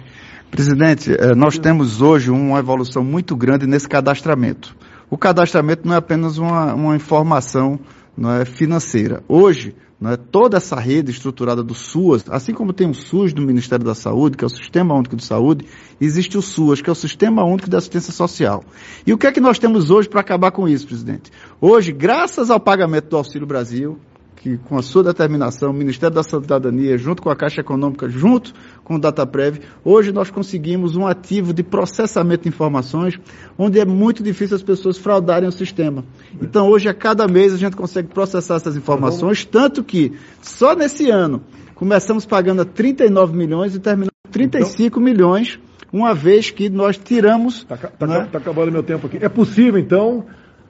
Presidente, 0.51 1.13
é, 1.13 1.35
nós 1.35 1.59
temos 1.59 2.01
hoje 2.01 2.31
uma 2.31 2.59
evolução 2.59 3.03
muito 3.03 3.35
grande 3.35 3.67
nesse 3.67 3.89
cadastramento. 3.89 4.77
O 5.11 5.19
cadastramento 5.19 5.87
não 5.87 5.95
é 5.95 5.99
apenas 5.99 6.39
uma, 6.39 6.75
uma 6.75 6.97
informação 6.97 7.79
não 8.17 8.33
é, 8.33 8.45
financeira. 8.45 9.23
Hoje, 9.29 9.75
não 10.01 10.11
é, 10.11 10.17
toda 10.17 10.57
essa 10.57 10.77
rede 10.77 11.11
estruturada 11.11 11.63
do 11.63 11.75
SUAS, 11.75 12.25
assim 12.29 12.53
como 12.53 12.73
tem 12.73 12.89
o 12.89 12.95
SUS 12.95 13.33
do 13.33 13.43
Ministério 13.43 13.85
da 13.85 13.95
Saúde, 13.95 14.37
que 14.37 14.45
é 14.45 14.47
o 14.47 14.51
Sistema 14.51 14.95
Único 14.95 15.17
de 15.17 15.25
Saúde, 15.25 15.67
existe 16.01 16.37
o 16.37 16.43
SUAS, 16.43 16.81
que 16.81 16.89
é 16.89 16.93
o 16.93 16.97
Sistema 16.97 17.45
Único 17.45 17.69
de 17.69 17.77
Assistência 17.77 18.13
Social. 18.13 18.63
E 19.07 19.13
o 19.13 19.19
que 19.19 19.27
é 19.27 19.33
que 19.33 19.41
nós 19.41 19.59
temos 19.59 19.91
hoje 19.91 20.09
para 20.09 20.21
acabar 20.21 20.51
com 20.51 20.69
isso, 20.69 20.87
presidente? 20.87 21.31
Hoje, 21.61 21.93
graças 21.93 22.51
ao 22.51 22.61
pagamento 22.61 23.09
do 23.09 23.17
Auxílio 23.17 23.47
Brasil, 23.47 23.99
que 24.37 24.59
com 24.59 24.77
a 24.77 24.83
sua 24.83 25.03
determinação, 25.03 25.71
o 25.71 25.75
Ministério 25.75 26.15
da 26.15 26.23
Cidadania, 26.23 26.99
junto 26.99 27.23
com 27.23 27.31
a 27.31 27.37
Caixa 27.37 27.61
Econômica, 27.61 28.09
junto 28.09 28.53
com 28.83 28.97
o 28.97 28.99
DataPrev, 28.99 29.61
hoje 29.85 30.13
nós 30.13 30.31
conseguimos 30.31 30.97
um 30.97 31.07
ativo 31.07 31.53
de 31.53 31.63
processamento 31.63 32.43
de 32.43 32.49
informações, 32.49 33.19
onde 33.57 33.81
é 33.81 33.85
muito 33.85 34.23
difícil 34.23 34.57
as 34.57 34.63
pessoas 34.63 34.99
fraudarem 34.99 35.49
o 35.49 35.53
sistema. 35.53 36.05
Então, 36.41 36.69
hoje, 36.69 36.89
a 36.89 36.95
cada 36.95 37.27
mês, 37.27 37.55
a 37.55 37.57
gente 37.57 37.77
consegue 37.77 38.09
processar 38.09 38.57
essas 38.57 38.77
informações, 38.77 39.45
tanto 39.45 39.83
que, 39.83 40.13
só 40.43 40.75
nesse 40.75 41.11
ano, 41.11 41.43
começamos 41.75 42.27
pagando 42.27 42.63
a 42.63 42.65
39 42.65 43.37
milhões 43.37 43.75
e 43.75 43.81
terminamos 43.81 44.13
35 44.31 44.87
então, 44.87 45.03
milhões, 45.03 45.59
uma 45.93 46.15
vez 46.15 46.51
que 46.51 46.69
nós 46.69 46.99
tiramos... 46.99 47.61
Está 47.61 47.77
tá, 47.77 48.07
né? 48.07 48.29
tá 48.31 48.39
acabando 48.39 48.73
meu 48.73 48.83
tempo 48.83 49.07
aqui. 49.07 49.19
É 49.21 49.29
possível, 49.29 49.79
então 49.79 50.27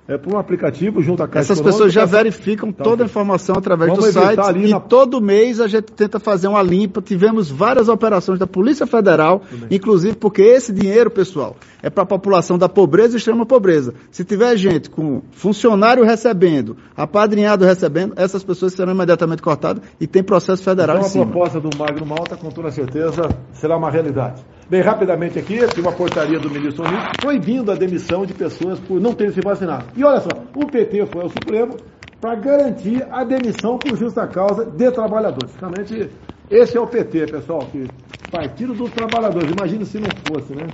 é, 0.06 0.18
por 0.18 0.34
um 0.34 0.38
aplicativo 0.38 1.02
junto 1.02 1.22
à 1.22 1.28
Caixa 1.28 1.52
Essas 1.52 1.64
pessoas 1.64 1.92
já 1.92 2.04
verificam 2.04 2.70
tá, 2.70 2.84
toda 2.84 3.04
a 3.04 3.06
informação 3.06 3.56
através 3.56 3.92
do 3.92 4.02
site 4.02 4.58
e 4.58 4.68
na... 4.68 4.78
todo 4.78 5.20
mês 5.20 5.60
a 5.60 5.66
gente 5.66 5.92
tenta 5.92 6.20
fazer 6.20 6.46
uma 6.46 6.62
limpa. 6.62 7.00
Tivemos 7.00 7.50
várias 7.50 7.88
operações 7.88 8.38
da 8.38 8.46
Polícia 8.46 8.86
Federal, 8.86 9.42
inclusive 9.70 10.16
porque 10.16 10.42
esse 10.42 10.72
dinheiro, 10.72 11.10
pessoal, 11.10 11.56
é 11.82 11.88
para 11.88 12.02
a 12.02 12.06
população 12.06 12.58
da 12.58 12.68
pobreza 12.68 13.14
e 13.14 13.18
extrema 13.18 13.46
pobreza. 13.46 13.94
Se 14.10 14.24
tiver 14.24 14.56
gente 14.56 14.90
com 14.90 15.22
funcionário 15.32 16.04
recebendo, 16.04 16.76
apadrinhado 16.94 17.64
recebendo, 17.64 18.12
essas 18.16 18.44
pessoas 18.44 18.74
serão 18.74 18.92
imediatamente 18.92 19.40
cortadas 19.40 19.82
e 19.98 20.06
tem 20.06 20.22
processo 20.22 20.62
federal 20.62 20.96
então, 20.96 21.08
em 21.08 21.10
cima. 21.10 21.24
a 21.24 21.26
proposta 21.26 21.60
do 21.60 21.70
Magno 21.78 22.04
Malta, 22.04 22.36
com 22.36 22.50
toda 22.50 22.70
certeza, 22.70 23.28
será 23.52 23.76
uma 23.76 23.90
realidade. 23.90 24.44
Bem, 24.68 24.80
rapidamente 24.80 25.38
aqui, 25.38 25.58
tem 25.68 25.82
uma 25.82 25.92
portaria 25.92 26.38
do 26.38 26.48
ministro 26.48 26.86
Onix 26.86 27.18
proibindo 27.20 27.70
a 27.70 27.74
demissão 27.74 28.24
de 28.24 28.32
pessoas 28.32 28.80
por 28.80 28.98
não 28.98 29.12
terem 29.12 29.30
se 29.30 29.42
vacinado. 29.42 29.84
E 29.94 30.02
olha 30.02 30.20
só, 30.20 30.30
o 30.54 30.66
PT 30.66 31.04
foi 31.06 31.22
ao 31.22 31.28
Supremo 31.28 31.76
para 32.18 32.34
garantir 32.36 33.06
a 33.10 33.22
demissão 33.24 33.76
por 33.76 33.94
justa 33.94 34.26
causa 34.26 34.64
de 34.64 34.90
trabalhadores. 34.90 35.54
Realmente, 35.56 36.08
esse 36.50 36.78
é 36.78 36.80
o 36.80 36.86
PT, 36.86 37.26
pessoal, 37.26 37.60
que 37.70 37.86
Partido 38.30 38.72
dos 38.72 38.90
Trabalhadores. 38.90 39.50
Imagine 39.50 39.84
se 39.84 40.00
não 40.00 40.08
fosse, 40.26 40.54
né? 40.54 40.66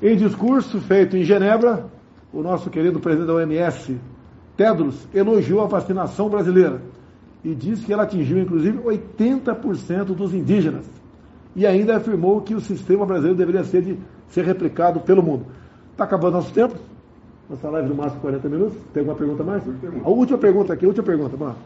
Em 0.00 0.16
discurso 0.16 0.80
feito 0.80 1.16
em 1.16 1.24
Genebra, 1.24 1.86
o 2.32 2.40
nosso 2.40 2.70
querido 2.70 3.00
presidente 3.00 3.26
da 3.26 3.34
OMS, 3.34 3.98
Tedros, 4.56 5.08
elogiou 5.12 5.60
a 5.62 5.66
vacinação 5.66 6.28
brasileira 6.28 6.80
e 7.44 7.52
disse 7.52 7.84
que 7.84 7.92
ela 7.92 8.04
atingiu, 8.04 8.38
inclusive, 8.38 8.78
80% 8.78 10.04
dos 10.14 10.32
indígenas 10.32 10.86
e 11.54 11.66
ainda 11.66 11.96
afirmou 11.96 12.40
que 12.40 12.54
o 12.54 12.60
sistema 12.60 13.04
brasileiro 13.04 13.36
deveria 13.36 13.64
ser, 13.64 13.82
de, 13.82 13.98
ser 14.28 14.44
replicado 14.44 15.00
pelo 15.00 15.22
mundo. 15.22 15.46
Está 15.92 16.04
acabando 16.04 16.34
nosso 16.34 16.52
tempo? 16.52 16.76
Nossa 17.48 17.68
live 17.70 17.88
no 17.88 17.94
máximo 17.94 18.20
40 18.20 18.48
minutos. 18.48 18.78
Tem 18.92 19.00
alguma 19.00 19.16
pergunta 19.16 19.42
mais? 19.42 19.62
A 20.04 20.08
última 20.08 20.38
pergunta 20.38 20.74
aqui, 20.74 20.84
a 20.84 20.88
última 20.88 21.06
pergunta. 21.06 21.36
Vamos 21.36 21.54
lá. 21.54 21.60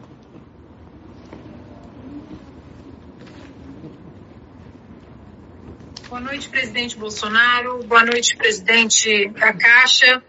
Boa 6.13 6.21
noite, 6.21 6.47
presidente 6.47 6.95
Bolsonaro. 6.95 7.83
Boa 7.85 8.05
noite, 8.05 8.37
presidente 8.37 9.29
da 9.29 9.51
Caixa. 9.51 10.23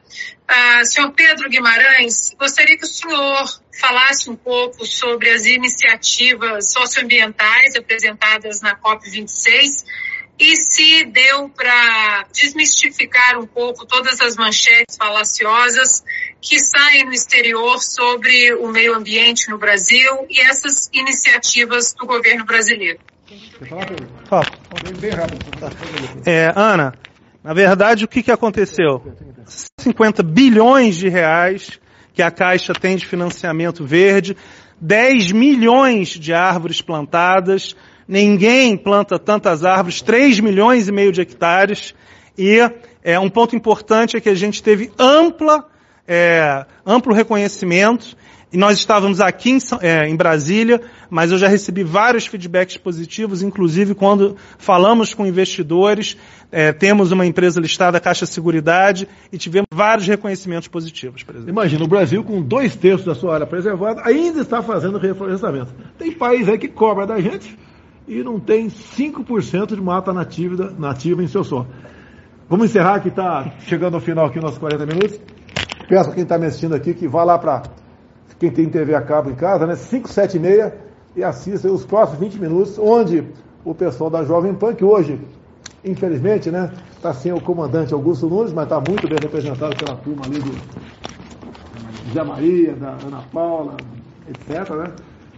Uh, 0.51 0.85
senhor 0.85 1.13
Pedro 1.13 1.49
Guimarães, 1.49 2.35
gostaria 2.39 2.77
que 2.77 2.85
o 2.85 2.89
senhor 2.89 3.61
falasse 3.81 4.31
um 4.31 4.37
pouco 4.37 4.87
sobre 4.87 5.31
as 5.31 5.47
iniciativas 5.47 6.73
socioambientais 6.73 7.77
apresentadas 7.77 8.61
na 8.61 8.77
COP26 8.77 9.85
e 10.39 10.57
se 10.57 11.05
deu 11.05 11.49
para 11.49 12.27
desmistificar 12.33 13.39
um 13.39 13.47
pouco 13.47 13.87
todas 13.87 14.21
as 14.21 14.37
manchetes 14.37 14.97
falaciosas 14.97 16.03
que 16.41 16.59
saem 16.59 17.05
no 17.05 17.13
exterior 17.13 17.79
sobre 17.81 18.55
o 18.55 18.69
meio 18.69 18.95
ambiente 18.95 19.49
no 19.49 19.59
Brasil 19.59 20.27
e 20.29 20.41
essas 20.41 20.91
iniciativas 20.93 21.95
do 21.95 22.07
governo 22.07 22.45
brasileiro. 22.45 22.99
É, 26.27 26.53
Ana, 26.55 26.95
na 27.43 27.55
verdade, 27.55 28.05
o 28.05 28.09
que, 28.09 28.23
que 28.23 28.33
aconteceu? 28.33 29.03
50 29.79 30.23
bilhões 30.23 30.97
de 30.97 31.09
reais 31.09 31.79
que 32.15 32.23
a 32.23 32.31
Caixa 32.31 32.73
tem 32.73 32.97
de 32.97 33.05
financiamento 33.05 33.85
verde, 33.85 34.37
10 34.81 35.33
milhões 35.33 36.09
de 36.11 36.33
árvores 36.33 36.81
plantadas, 36.81 37.75
ninguém 38.07 38.77
planta 38.77 39.19
tantas 39.19 39.65
árvores, 39.65 40.01
3 40.01 40.41
milhões 40.41 40.89
e 40.89 40.93
meio 40.93 41.11
de 41.11 41.21
hectares, 41.21 41.95
e 42.39 42.59
é, 43.03 43.19
um 43.19 43.29
ponto 43.29 43.57
importante 43.57 44.17
é 44.17 44.21
que 44.21 44.29
a 44.29 44.35
gente 44.35 44.63
teve 44.63 44.93
ampla, 44.99 45.67
é, 46.07 46.65
amplo 46.87 47.13
reconhecimento 47.13 48.17
e 48.55 48.57
nós 48.57 48.79
estávamos 48.79 49.21
aqui 49.21 49.51
em, 49.51 49.59
é, 49.81 50.09
em, 50.09 50.15
Brasília, 50.15 50.81
mas 51.11 51.33
eu 51.33 51.39
já 51.39 51.49
recebi 51.49 51.83
vários 51.83 52.25
feedbacks 52.25 52.77
positivos, 52.77 53.43
inclusive 53.43 53.97
quando 53.97 54.37
falamos 54.59 55.13
com 55.13 55.27
investidores, 55.27 56.17
é, 56.53 56.73
temos 56.73 57.11
uma 57.11 57.27
empresa 57.27 57.61
listada, 57.61 57.99
Caixa 57.99 58.27
Seguridade, 58.27 59.09
e 59.33 59.39
tivemos 59.39 59.67
vários 59.75 60.07
reconhecimentos 60.07 60.69
positivos, 60.69 61.25
presidente. 61.25 61.51
Imagina, 61.51 61.85
o 61.85 61.89
Brasil, 61.89 62.23
com 62.23 62.41
dois 62.41 62.77
terços 62.77 63.05
da 63.05 63.13
sua 63.17 63.35
área 63.35 63.47
preservada, 63.47 64.03
ainda 64.05 64.43
está 64.43 64.63
fazendo 64.63 64.99
reflorestamento. 64.99 65.75
Tem 65.99 66.13
país 66.13 66.49
aí 66.49 66.57
que 66.57 66.69
cobra 66.69 67.09
da 67.09 67.21
gente 67.21 67.59
e 68.07 68.23
não 68.23 68.39
tem 68.39 68.69
5% 68.69 69.75
de 69.75 69.83
mata 69.83 70.13
nativa, 70.13 70.73
nativa 70.79 71.25
em 71.25 71.27
seu 71.27 71.43
solo. 71.43 71.67
Vamos 72.49 72.67
encerrar, 72.71 73.01
que 73.01 73.09
está 73.09 73.55
chegando 73.67 73.95
ao 73.95 74.01
final 74.01 74.27
aqui 74.27 74.39
nossos 74.39 74.59
40 74.59 74.87
minutos. 74.87 75.19
Peço 75.89 76.11
a 76.11 76.15
quem 76.15 76.23
está 76.23 76.39
me 76.39 76.47
assistindo 76.47 76.77
aqui 76.77 76.95
que 76.95 77.09
vá 77.09 77.25
lá 77.25 77.37
para 77.37 77.84
quem 78.45 78.51
tem 78.51 78.69
TV 78.69 78.95
a 78.95 79.01
cabo 79.01 79.31
em 79.31 79.35
casa, 79.35 79.67
né? 79.67 79.75
5, 79.75 80.09
7 80.09 80.37
e 80.37 80.41
meia, 80.41 80.75
e 81.17 81.23
assista 81.23 81.71
os 81.71 81.85
próximos 81.85 82.21
20 82.21 82.41
minutos, 82.41 82.79
onde 82.79 83.25
o 83.65 83.75
pessoal 83.75 84.11
da 84.11 84.25
Jovem 84.25 84.53
Pan, 84.53 84.75
que 84.75 84.85
hoje, 84.85 85.19
infelizmente, 85.85 86.51
né, 86.51 86.71
está 86.95 87.15
sem 87.15 87.33
o 87.33 87.41
comandante 87.41 87.95
Augusto 87.95 88.29
Nunes, 88.29 88.53
mas 88.53 88.65
está 88.65 88.81
muito 88.81 89.09
bem 89.09 89.19
representado 89.21 89.75
pela 89.77 89.97
turma 89.97 90.27
ali 90.27 90.39
do 90.41 90.53
Zé 92.13 92.23
Maria, 92.23 92.75
da 92.75 92.91
Ana 93.07 93.23
Paula, 93.33 93.77
etc., 94.29 94.71
né? 94.75 94.93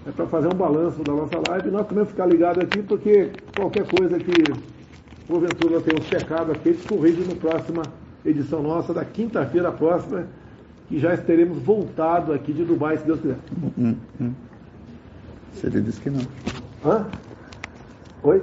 É 0.09 0.13
para 0.13 0.27
fazer 0.27 0.47
um 0.47 0.57
balanço 0.57 1.03
da 1.03 1.13
nossa 1.13 1.41
live 1.49 1.69
e 1.69 1.71
nós 1.73 1.87
também 1.87 2.05
ficar 2.05 2.27
ligado 2.27 2.61
aqui, 2.61 2.81
porque 2.81 3.31
qualquer 3.57 3.85
coisa 3.87 4.19
que 4.19 4.53
porventura 5.27 5.81
tenhamos 5.81 6.07
pecado 6.09 6.53
aqui, 6.53 6.69
eles 6.69 6.87
corrigem 6.87 7.27
na 7.27 7.35
próxima 7.35 7.83
edição 8.25 8.63
nossa, 8.63 8.95
da 8.95 9.05
quinta-feira 9.05 9.73
próxima, 9.73 10.27
que 10.89 10.99
já 10.99 11.17
teremos 11.17 11.59
voltado 11.59 12.33
aqui 12.33 12.53
de 12.53 12.65
Dubai, 12.65 12.97
se 12.97 13.05
Deus 13.05 13.21
quiser. 13.21 13.37
Hum, 13.77 13.97
hum. 14.21 14.33
Se 15.55 15.67
ele 15.67 15.81
disse 15.81 16.01
que 16.01 16.11
não. 16.11 16.21
Hã? 16.85 17.07
Oi? 18.23 18.43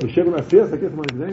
Eu 0.00 0.08
chego 0.08 0.30
na 0.30 0.42
sexta 0.42 0.76
aqui, 0.76 0.88
semana 0.88 1.06
que 1.08 1.14
vem? 1.14 1.30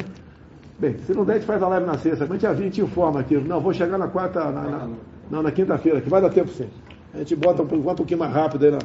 Bem, 0.79 0.97
se 1.05 1.13
não 1.13 1.23
der, 1.23 1.33
a 1.33 1.35
gente 1.35 1.45
faz 1.45 1.61
a 1.61 1.67
live 1.67 1.85
na 1.85 1.97
sexta. 1.97 2.23
A 2.25 2.27
gente, 2.27 2.45
a 2.45 2.53
gente 2.53 2.81
informa 2.81 3.19
aqui. 3.19 3.37
Não, 3.37 3.61
vou 3.61 3.73
chegar 3.73 3.97
na 3.97 4.07
quarta, 4.07 4.51
na, 4.51 4.63
na, 4.63 4.89
não, 5.29 5.43
na 5.43 5.51
quinta-feira, 5.51 6.01
que 6.01 6.09
vai 6.09 6.21
dar 6.21 6.29
tempo 6.29 6.49
sim. 6.49 6.67
A 7.13 7.19
gente 7.19 7.35
bota 7.35 7.61
um, 7.61 7.65
um 7.65 7.95
pouquinho 7.95 8.19
mais 8.19 8.33
rápido 8.33 8.65
aí 8.65 8.71
na, 8.71 8.79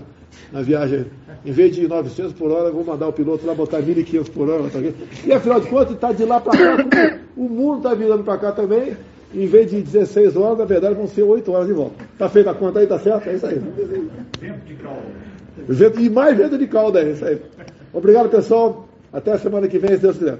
na 0.52 0.62
viagem. 0.62 1.06
Em 1.44 1.52
vez 1.52 1.74
de 1.74 1.88
900 1.88 2.32
por 2.34 2.50
hora, 2.50 2.70
vou 2.70 2.84
mandar 2.84 3.08
o 3.08 3.12
piloto 3.12 3.46
lá 3.46 3.54
botar 3.54 3.80
1.500 3.80 4.30
por 4.30 4.48
hora. 4.48 4.68
Tá 4.68 4.78
e 5.24 5.32
afinal 5.32 5.60
de 5.60 5.68
contas, 5.68 5.94
está 5.94 6.12
de 6.12 6.24
lá 6.24 6.40
para 6.40 6.56
cá. 6.58 7.18
O 7.36 7.48
mundo 7.48 7.78
está 7.78 7.94
virando 7.94 8.24
para 8.24 8.38
cá 8.38 8.52
também 8.52 8.96
em 9.34 9.46
vez 9.46 9.70
de 9.70 9.82
16 9.82 10.36
horas, 10.36 10.58
na 10.58 10.64
verdade 10.64 10.94
vão 10.94 11.06
ser 11.06 11.22
8 11.22 11.50
horas 11.52 11.66
de 11.66 11.72
volta. 11.72 12.04
Tá 12.18 12.28
feita 12.28 12.50
a 12.50 12.54
conta 12.54 12.80
aí, 12.80 12.86
tá 12.86 12.98
certo? 12.98 13.28
É 13.28 13.34
isso 13.34 13.46
aí. 13.46 13.60
Vento 14.40 14.64
de 14.66 14.74
calda. 14.74 16.00
E 16.00 16.10
mais 16.10 16.36
vento 16.36 16.58
de 16.58 16.66
calda, 16.66 17.00
é 17.00 17.10
isso 17.10 17.24
aí. 17.24 17.40
Obrigado, 17.92 18.28
pessoal. 18.28 18.88
Até 19.12 19.32
a 19.32 19.38
semana 19.38 19.66
que 19.68 19.78
vem, 19.78 19.90
se 19.92 19.98
Deus 19.98 20.18
quiser. 20.18 20.38